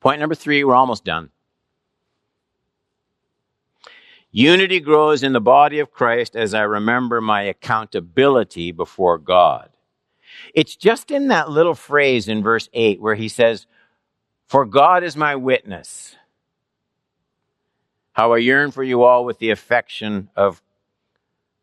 Point 0.00 0.20
number 0.20 0.34
three, 0.34 0.62
we're 0.64 0.74
almost 0.74 1.04
done. 1.04 1.30
Unity 4.30 4.78
grows 4.78 5.22
in 5.22 5.32
the 5.32 5.40
body 5.40 5.78
of 5.78 5.90
Christ 5.90 6.36
as 6.36 6.54
I 6.54 6.62
remember 6.62 7.20
my 7.20 7.42
accountability 7.42 8.72
before 8.72 9.18
God. 9.18 9.70
It's 10.54 10.76
just 10.76 11.10
in 11.10 11.28
that 11.28 11.50
little 11.50 11.74
phrase 11.74 12.28
in 12.28 12.42
verse 12.42 12.68
8 12.72 13.00
where 13.00 13.14
he 13.14 13.28
says, 13.28 13.66
For 14.46 14.66
God 14.66 15.02
is 15.02 15.16
my 15.16 15.36
witness. 15.36 16.14
How 18.12 18.32
I 18.32 18.38
yearn 18.38 18.70
for 18.70 18.82
you 18.82 19.02
all 19.02 19.24
with 19.24 19.38
the 19.38 19.50
affection 19.50 20.28
of 20.36 20.60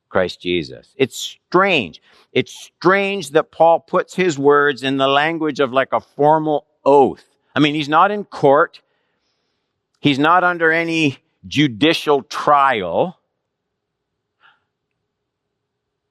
Christ 0.10 0.42
Jesus. 0.42 0.94
It's 0.96 1.18
strange. 1.18 2.02
It's 2.32 2.54
strange 2.54 3.32
that 3.32 3.52
Paul 3.52 3.82
puts 3.82 4.16
his 4.16 4.40
words 4.40 4.82
in 4.82 4.98
the 4.98 5.08
language 5.08 5.60
of 5.60 5.74
like 5.74 5.92
a 5.92 6.00
formal 6.00 6.66
oath. 6.84 7.35
I 7.56 7.60
mean, 7.60 7.74
he's 7.74 7.90
not 7.90 8.12
in 8.12 8.26
court. 8.26 8.82
He's 10.00 10.20
not 10.20 10.44
under 10.44 10.72
any 10.72 11.18
judicial 11.48 12.22
trial. 12.24 13.18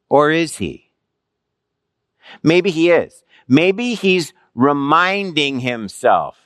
Or 0.08 0.30
is 0.30 0.56
he? 0.56 0.90
Maybe 2.42 2.70
he 2.70 2.90
is. 2.90 3.22
Maybe 3.46 3.94
he's 3.94 4.32
reminding 4.54 5.60
himself 5.60 6.38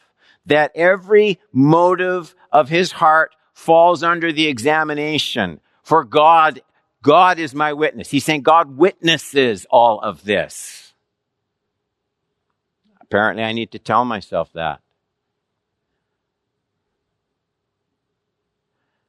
that 0.47 0.73
every 0.75 1.39
motive 1.53 2.35
of 2.51 2.69
his 2.69 2.93
heart 2.93 3.37
falls 3.53 4.03
under 4.03 4.33
the 4.33 4.49
examination. 4.49 5.61
For 5.83 6.05
God, 6.05 6.61
God 7.03 7.39
is 7.39 7.55
my 7.55 7.73
witness. 7.73 8.11
He's 8.11 8.25
saying 8.25 8.43
God 8.43 8.77
witnesses 8.77 9.67
all 9.71 10.01
of 10.01 10.25
this. 10.25 10.95
Apparently, 13.01 13.45
I 13.45 13.53
need 13.53 13.71
to 13.73 13.79
tell 13.79 14.05
myself 14.05 14.53
that. 14.55 14.81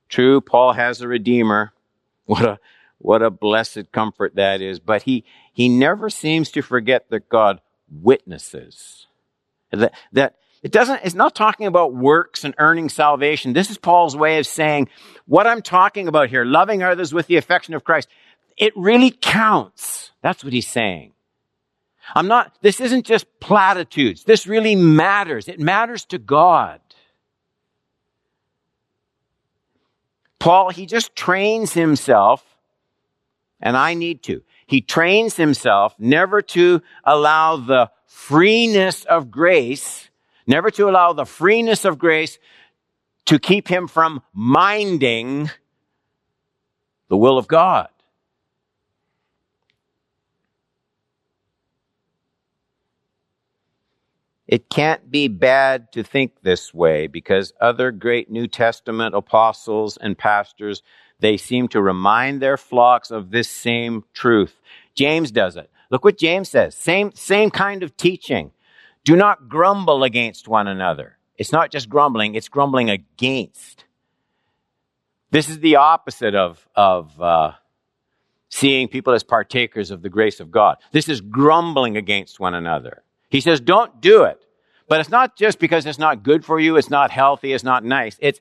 True, 0.10 0.42
Paul 0.42 0.74
has 0.74 1.02
a 1.02 1.08
redeemer. 1.08 1.72
What 2.26 2.44
a, 2.44 2.60
what 2.98 3.22
a 3.22 3.30
blessed 3.30 3.92
comfort 3.92 4.36
that 4.36 4.62
is. 4.62 4.80
But 4.80 5.04
he, 5.04 5.24
he 5.54 5.70
never 5.70 6.10
seems 6.10 6.52
to 6.52 6.62
forget 6.62 7.10
that 7.10 7.30
God 7.30 7.62
witnesses. 7.90 9.08
That, 9.72 9.94
that 10.14 10.36
it 10.62 10.72
doesn't, 10.72 11.02
it's 11.04 11.16
not 11.16 11.36
talking 11.36 11.68
about 11.68 11.94
works 11.94 12.44
and 12.44 12.54
earning 12.58 12.90
salvation. 12.90 13.54
This 13.54 13.70
is 13.70 13.78
Paul's 13.78 14.18
way 14.18 14.40
of 14.40 14.48
saying 14.48 14.90
what 15.26 15.48
I'm 15.48 15.62
talking 15.62 16.08
about 16.08 16.30
here, 16.30 16.44
loving 16.44 16.84
others 16.84 17.14
with 17.14 17.28
the 17.28 17.38
affection 17.38 17.74
of 17.74 17.84
Christ. 17.84 18.10
It 18.58 18.74
really 18.76 19.12
counts. 19.12 20.12
That's 20.22 20.44
what 20.44 20.52
he's 20.52 20.68
saying. 20.68 21.14
I'm 22.16 22.28
not, 22.28 22.58
this 22.62 22.82
isn't 22.82 23.06
just 23.06 23.28
platitudes. 23.40 24.24
This 24.24 24.48
really 24.48 24.76
matters. 24.76 25.48
It 25.48 25.60
matters 25.60 26.06
to 26.06 26.18
God. 26.18 26.82
Paul, 30.40 30.70
he 30.70 30.86
just 30.86 31.16
trains 31.16 31.74
himself, 31.74 32.44
and 33.62 33.76
I 33.76 33.94
need 33.94 34.24
to. 34.24 34.42
He 34.66 34.82
trains 34.82 35.36
himself 35.36 35.96
never 36.00 36.42
to 36.42 36.82
allow 37.04 37.58
the 37.58 37.92
freeness 38.06 39.04
of 39.06 39.30
grace, 39.30 40.10
never 40.48 40.72
to 40.72 40.90
allow 40.90 41.14
the 41.14 41.26
freeness 41.26 41.86
of 41.86 42.00
grace 42.00 42.40
to 43.26 43.38
keep 43.38 43.68
him 43.68 43.88
from 43.88 44.22
minding 44.34 45.50
the 47.10 47.18
will 47.18 47.38
of 47.38 47.48
God. 47.48 47.90
It 54.50 54.68
can't 54.68 55.12
be 55.12 55.28
bad 55.28 55.92
to 55.92 56.02
think 56.02 56.42
this 56.42 56.74
way 56.74 57.06
because 57.06 57.54
other 57.62 57.92
great 57.92 58.32
New 58.32 58.48
Testament 58.48 59.14
apostles 59.14 59.96
and 59.96 60.18
pastors, 60.18 60.82
they 61.20 61.38
seem 61.38 61.68
to 61.68 61.80
remind 61.80 62.42
their 62.42 62.58
flocks 62.58 63.12
of 63.12 63.30
this 63.30 63.48
same 63.48 64.06
truth. 64.16 64.60
James 64.96 65.32
does 65.32 65.56
it. 65.56 65.70
Look 65.92 66.04
what 66.04 66.18
James 66.18 66.50
says. 66.50 66.74
Same, 66.74 67.12
same 67.14 67.52
kind 67.52 67.84
of 67.84 67.96
teaching. 67.96 68.50
Do 69.04 69.16
not 69.16 69.50
grumble 69.50 70.04
against 70.04 70.48
one 70.48 70.68
another. 70.68 71.20
It's 71.38 71.52
not 71.52 71.72
just 71.72 71.88
grumbling, 71.88 72.34
it's 72.34 72.50
grumbling 72.50 72.90
against. 72.90 73.86
This 75.30 75.48
is 75.48 75.60
the 75.60 75.76
opposite 75.76 76.34
of, 76.34 76.68
of 76.74 77.22
uh, 77.22 77.52
seeing 78.50 78.88
people 78.88 79.14
as 79.14 79.22
partakers 79.22 79.92
of 79.92 80.02
the 80.02 80.10
grace 80.10 80.40
of 80.40 80.50
God. 80.50 80.78
This 80.92 81.08
is 81.08 81.22
grumbling 81.22 81.98
against 81.98 82.40
one 82.40 82.56
another. 82.56 83.04
He 83.30 83.42
says, 83.42 83.60
don't 83.60 84.02
do 84.02 84.24
it. 84.24 84.44
But 84.88 85.00
it's 85.00 85.10
not 85.10 85.38
just 85.38 85.60
because 85.60 85.86
it's 85.86 86.00
not 86.00 86.24
good 86.24 86.44
for 86.44 86.60
you, 86.60 86.76
it's 86.76 86.90
not 86.90 87.12
healthy, 87.12 87.54
it's 87.54 87.64
not 87.64 87.86
nice. 87.86 88.18
It's 88.20 88.40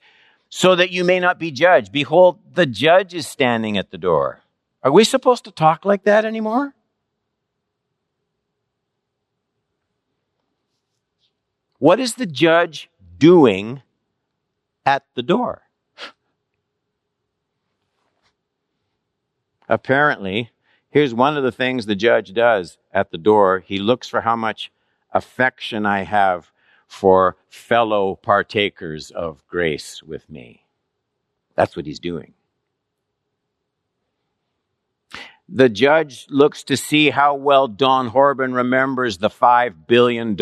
so 0.48 0.74
that 0.76 0.90
you 0.90 1.04
may 1.04 1.20
not 1.20 1.38
be 1.38 1.50
judged. 1.50 1.92
Behold, 1.92 2.38
the 2.54 2.64
judge 2.64 3.12
is 3.12 3.26
standing 3.26 3.76
at 3.76 3.90
the 3.90 3.98
door. 3.98 4.40
Are 4.82 4.90
we 4.90 5.04
supposed 5.04 5.44
to 5.44 5.50
talk 5.50 5.84
like 5.84 6.04
that 6.04 6.24
anymore? 6.24 6.74
What 11.78 12.00
is 12.00 12.14
the 12.14 12.26
judge 12.26 12.88
doing 13.18 13.82
at 14.86 15.04
the 15.14 15.22
door? 15.22 15.62
Apparently, 19.68 20.50
here's 20.88 21.12
one 21.12 21.36
of 21.36 21.44
the 21.44 21.52
things 21.52 21.84
the 21.84 21.94
judge 21.94 22.32
does 22.32 22.78
at 22.90 23.10
the 23.10 23.18
door. 23.18 23.60
He 23.60 23.78
looks 23.78 24.08
for 24.08 24.22
how 24.22 24.34
much 24.34 24.72
affection 25.18 25.84
I 25.84 26.02
have 26.02 26.50
for 26.86 27.36
fellow 27.48 28.16
partakers 28.16 29.10
of 29.10 29.46
grace 29.46 30.02
with 30.02 30.28
me. 30.30 30.64
That's 31.54 31.76
what 31.76 31.86
he's 31.86 32.00
doing. 32.00 32.34
The 35.48 35.68
judge 35.68 36.26
looks 36.28 36.62
to 36.64 36.76
see 36.76 37.10
how 37.10 37.34
well 37.34 37.68
Don 37.68 38.10
Horban 38.10 38.54
remembers 38.54 39.18
the 39.18 39.30
$5 39.30 39.86
billion 39.86 40.36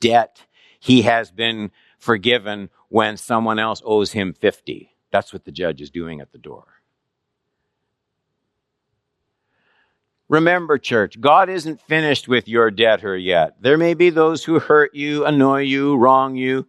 debt 0.00 0.46
he 0.80 1.02
has 1.02 1.30
been 1.30 1.70
forgiven 1.98 2.70
when 2.88 3.16
someone 3.16 3.58
else 3.58 3.82
owes 3.84 4.12
him 4.12 4.32
50. 4.32 4.96
That's 5.10 5.32
what 5.32 5.44
the 5.44 5.52
judge 5.52 5.80
is 5.80 5.90
doing 5.90 6.20
at 6.20 6.32
the 6.32 6.38
door. 6.38 6.75
Remember, 10.28 10.76
church, 10.76 11.20
God 11.20 11.48
isn't 11.48 11.80
finished 11.82 12.26
with 12.26 12.48
your 12.48 12.70
debtor 12.70 13.16
yet. 13.16 13.56
There 13.60 13.78
may 13.78 13.94
be 13.94 14.10
those 14.10 14.42
who 14.44 14.58
hurt 14.58 14.94
you, 14.94 15.24
annoy 15.24 15.60
you, 15.60 15.96
wrong 15.96 16.34
you. 16.34 16.66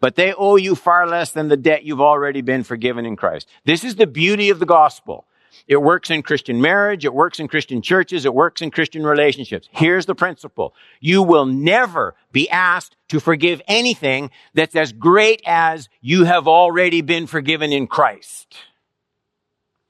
but 0.00 0.16
they 0.16 0.32
owe 0.34 0.56
you 0.56 0.74
far 0.74 1.06
less 1.06 1.32
than 1.32 1.48
the 1.48 1.56
debt 1.56 1.84
you've 1.84 2.00
already 2.00 2.40
been 2.42 2.64
forgiven 2.64 3.06
in 3.06 3.16
Christ. 3.16 3.48
This 3.64 3.84
is 3.84 3.96
the 3.96 4.06
beauty 4.06 4.50
of 4.50 4.58
the 4.58 4.66
gospel. 4.66 5.26
It 5.66 5.80
works 5.80 6.10
in 6.10 6.22
Christian 6.22 6.60
marriage. 6.60 7.04
It 7.04 7.14
works 7.14 7.40
in 7.40 7.48
Christian 7.48 7.82
churches. 7.82 8.24
It 8.24 8.34
works 8.34 8.60
in 8.62 8.70
Christian 8.70 9.04
relationships. 9.04 9.68
Here's 9.72 10.06
the 10.06 10.14
principle. 10.14 10.74
You 11.00 11.22
will 11.22 11.46
never 11.46 12.14
be 12.30 12.48
asked 12.50 12.96
to 13.08 13.20
forgive 13.20 13.62
anything 13.66 14.30
that's 14.54 14.76
as 14.76 14.92
great 14.92 15.42
as 15.46 15.88
you 16.00 16.24
have 16.24 16.46
already 16.46 17.00
been 17.00 17.26
forgiven 17.26 17.72
in 17.72 17.86
Christ. 17.86 18.56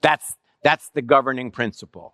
That's, 0.02 0.36
that's 0.66 0.88
the 0.88 1.00
governing 1.00 1.52
principle. 1.52 2.12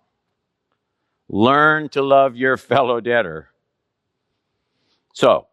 Learn 1.27 1.89
to 1.89 2.03
love 2.03 2.35
your 2.35 2.55
fellow 2.55 3.01
debtor. 3.01 3.49
So, 5.11 5.47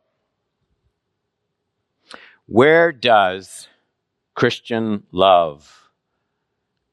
where 2.44 2.92
does 2.92 3.68
Christian 4.34 5.04
love 5.12 5.88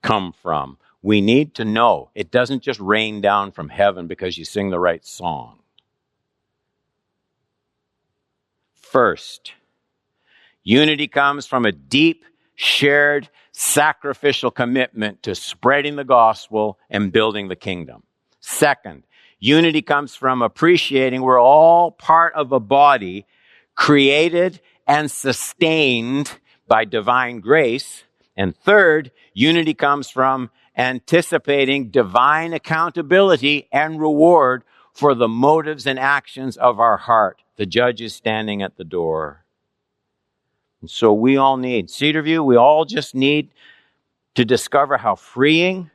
come 0.01 0.31
from? 0.31 0.77
We 1.01 1.19
need 1.19 1.55
to 1.55 1.65
know 1.65 2.09
it 2.15 2.31
doesn't 2.31 2.63
just 2.63 2.79
rain 2.79 3.19
down 3.19 3.51
from 3.51 3.67
heaven 3.67 4.07
because 4.07 4.37
you 4.37 4.45
sing 4.45 4.69
the 4.69 4.79
right 4.79 5.05
song. 5.05 5.59
First, 8.75 9.51
unity 10.63 11.09
comes 11.09 11.45
from 11.45 11.65
a 11.65 11.73
deep, 11.73 12.23
shared, 12.55 13.27
sacrificial 13.59 14.51
commitment 14.51 15.23
to 15.23 15.33
spreading 15.33 15.95
the 15.95 16.03
gospel 16.03 16.77
and 16.91 17.11
building 17.11 17.47
the 17.47 17.55
kingdom. 17.55 18.03
Second, 18.39 19.03
unity 19.39 19.81
comes 19.81 20.13
from 20.13 20.43
appreciating 20.43 21.23
we're 21.23 21.41
all 21.41 21.89
part 21.89 22.35
of 22.35 22.51
a 22.51 22.59
body 22.59 23.25
created 23.73 24.61
and 24.85 25.09
sustained 25.09 26.37
by 26.67 26.85
divine 26.85 27.39
grace. 27.39 28.03
And 28.35 28.55
third, 28.55 29.11
unity 29.33 29.73
comes 29.73 30.07
from 30.07 30.51
anticipating 30.77 31.89
divine 31.89 32.53
accountability 32.53 33.67
and 33.71 33.99
reward 33.99 34.63
for 34.93 35.15
the 35.15 35.27
motives 35.27 35.87
and 35.87 35.97
actions 35.97 36.57
of 36.57 36.79
our 36.79 36.97
heart. 36.97 37.41
The 37.55 37.65
judge 37.65 38.01
is 38.01 38.13
standing 38.13 38.61
at 38.61 38.77
the 38.77 38.83
door. 38.83 39.46
And 40.81 40.89
so 40.89 41.13
we 41.13 41.37
all 41.37 41.57
need, 41.57 41.87
Cedarview, 41.87 42.45
we 42.45 42.55
all 42.55 42.85
just 42.85 43.15
need 43.15 43.51
to 44.35 44.45
discover 44.45 44.97
how 44.97 45.15
freeing 45.15 45.89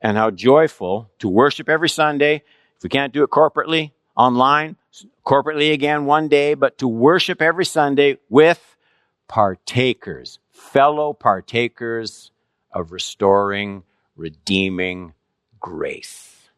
and 0.00 0.16
how 0.16 0.30
joyful 0.30 1.10
to 1.20 1.28
worship 1.28 1.68
every 1.68 1.88
Sunday. 1.88 2.42
If 2.76 2.82
we 2.82 2.88
can't 2.88 3.12
do 3.12 3.22
it 3.22 3.30
corporately, 3.30 3.92
online, 4.16 4.76
corporately 5.24 5.72
again 5.72 6.06
one 6.06 6.28
day, 6.28 6.54
but 6.54 6.78
to 6.78 6.88
worship 6.88 7.40
every 7.40 7.64
Sunday 7.64 8.18
with 8.28 8.76
partakers, 9.28 10.40
fellow 10.50 11.12
partakers 11.12 12.30
of 12.72 12.92
restoring, 12.92 13.84
redeeming 14.16 15.14
grace. 15.60 16.48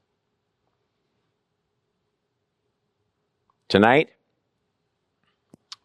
Tonight, 3.68 4.10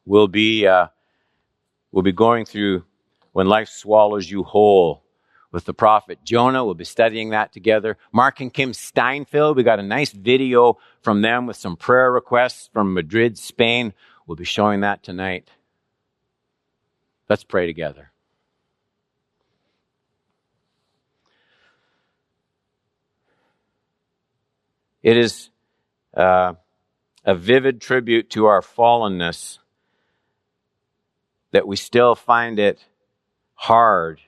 we'll 0.06 0.28
be, 0.28 0.66
uh, 0.66 0.88
we'll 1.96 2.04
be 2.04 2.12
going 2.12 2.46
through 2.46 2.84
When 3.32 3.48
Life 3.48 3.70
Swallows 3.70 4.30
You 4.30 4.44
Whole 4.44 5.02
with 5.52 5.64
the 5.64 5.74
prophet 5.74 6.20
Jonah. 6.26 6.64
We'll 6.64 6.74
be 6.74 6.84
studying 6.84 7.30
that 7.30 7.54
together. 7.54 7.98
Mark 8.12 8.42
and 8.42 8.54
Kim 8.54 8.74
Steinfeld, 8.74 9.56
we 9.56 9.64
got 9.64 9.80
a 9.80 9.84
nice 9.84 10.12
video 10.12 10.78
from 11.02 11.22
them 11.22 11.48
with 11.48 11.56
some 11.56 11.78
prayer 11.78 12.12
requests 12.12 12.70
from 12.74 12.94
Madrid, 12.94 13.38
Spain. 13.38 13.94
We'll 14.28 14.36
be 14.36 14.44
showing 14.44 14.82
that 14.82 15.04
tonight. 15.04 15.50
Let's 17.30 17.46
pray 17.46 17.66
together. 17.66 18.12
It 25.02 25.16
is 25.16 25.50
uh, 26.14 26.56
a 27.24 27.36
vivid 27.36 27.80
tribute 27.80 28.32
to 28.32 28.48
our 28.48 28.62
fallenness 28.62 29.60
that 31.56 31.66
we 31.66 31.78
still 31.78 32.16
find 32.16 32.60
it 32.60 32.84
hard 33.54 34.20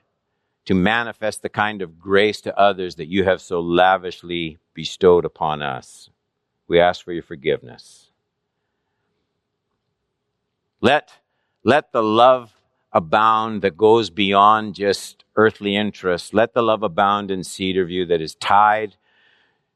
to 0.64 0.72
manifest 0.72 1.42
the 1.42 1.50
kind 1.50 1.82
of 1.82 1.98
grace 1.98 2.40
to 2.40 2.58
others 2.58 2.94
that 2.94 3.06
you 3.06 3.22
have 3.24 3.42
so 3.42 3.60
lavishly 3.60 4.56
bestowed 4.72 5.26
upon 5.26 5.60
us. 5.60 6.08
We 6.68 6.80
ask 6.80 7.04
for 7.04 7.12
your 7.12 7.22
forgiveness. 7.22 8.12
Let, 10.80 11.12
let 11.64 11.92
the 11.92 12.02
love 12.02 12.50
abound 12.94 13.60
that 13.60 13.76
goes 13.76 14.08
beyond 14.08 14.74
just 14.74 15.24
earthly 15.36 15.76
interests. 15.76 16.32
Let 16.32 16.54
the 16.54 16.62
love 16.62 16.82
abound 16.82 17.30
in 17.30 17.40
Cedarview 17.40 18.08
that 18.08 18.22
is 18.22 18.36
tied 18.36 18.96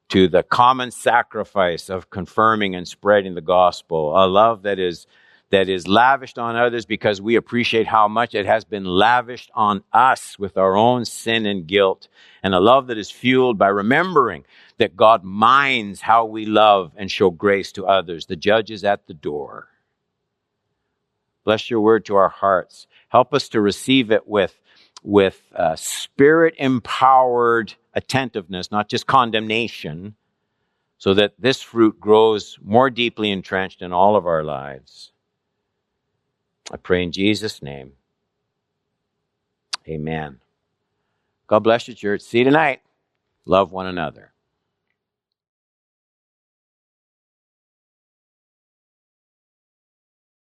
to 0.09 0.27
the 0.27 0.43
common 0.43 0.91
sacrifice 0.91 1.91
of 1.91 2.09
confirming 2.09 2.75
and 2.75 2.88
spreading 2.88 3.35
the 3.35 3.43
gospel. 3.43 4.17
A 4.17 4.25
love 4.27 4.62
that 4.62 4.79
is 4.79 5.07
that 5.53 5.69
is 5.69 5.87
lavished 5.87 6.38
on 6.38 6.57
others 6.57 6.87
because 6.87 7.21
we 7.21 7.37
appreciate 7.37 7.87
how 7.87 8.09
much 8.09 8.35
it 8.35 8.47
has 8.47 8.65
been 8.65 8.87
lavished 8.87 9.51
on 9.55 9.85
us 9.93 10.38
with 10.38 10.57
our 10.57 10.79
own 10.79 11.05
sin 11.05 11.45
and 11.45 11.67
guilt. 11.67 12.09
And 12.43 12.55
a 12.55 12.59
love 12.59 12.87
that 12.87 12.97
is 12.97 13.11
fueled 13.11 13.59
by 13.59 13.69
remembering 13.69 14.47
that 14.79 14.97
God 14.97 15.23
minds 15.25 16.01
how 16.01 16.25
we 16.25 16.47
love 16.47 16.93
and 16.97 17.11
show 17.11 17.29
grace 17.29 17.71
to 17.73 17.87
others. 17.87 18.25
The 18.25 18.35
judge 18.35 18.71
is 18.71 18.83
at 18.83 19.07
the 19.07 19.12
door. 19.12 19.69
Bless 21.45 21.69
your 21.69 21.83
word 21.83 22.07
to 22.07 22.17
our 22.17 22.31
hearts. 22.31 22.87
Help 23.11 23.35
us 23.35 23.51
to 23.51 23.61
receive 23.61 24.11
it 24.11 24.27
with, 24.27 24.59
with 25.03 25.43
uh, 25.55 25.77
spirit 25.77 26.55
empowered 26.57 27.75
attentiveness, 27.93 28.71
not 28.71 28.88
just 28.88 29.07
condemnation, 29.07 30.15
so 30.97 31.12
that 31.12 31.35
this 31.38 31.61
fruit 31.61 32.01
grows 32.01 32.59
more 32.62 32.88
deeply 32.88 33.31
entrenched 33.31 33.83
in 33.83 33.93
all 33.93 34.17
of 34.17 34.25
our 34.25 34.43
lives. 34.43 35.12
I 36.73 36.79
pray 36.79 37.03
in 37.05 37.13
Jesus' 37.13 37.63
name. 37.63 37.93
Amen. 39.89 40.41
God 41.49 41.61
bless 41.61 41.89
you, 41.89 41.95
church. 41.95 42.23
See 42.23 42.39
you 42.41 42.45
tonight. 42.45 42.83
Love 43.47 43.73
one 43.73 43.87
another. 43.87 44.32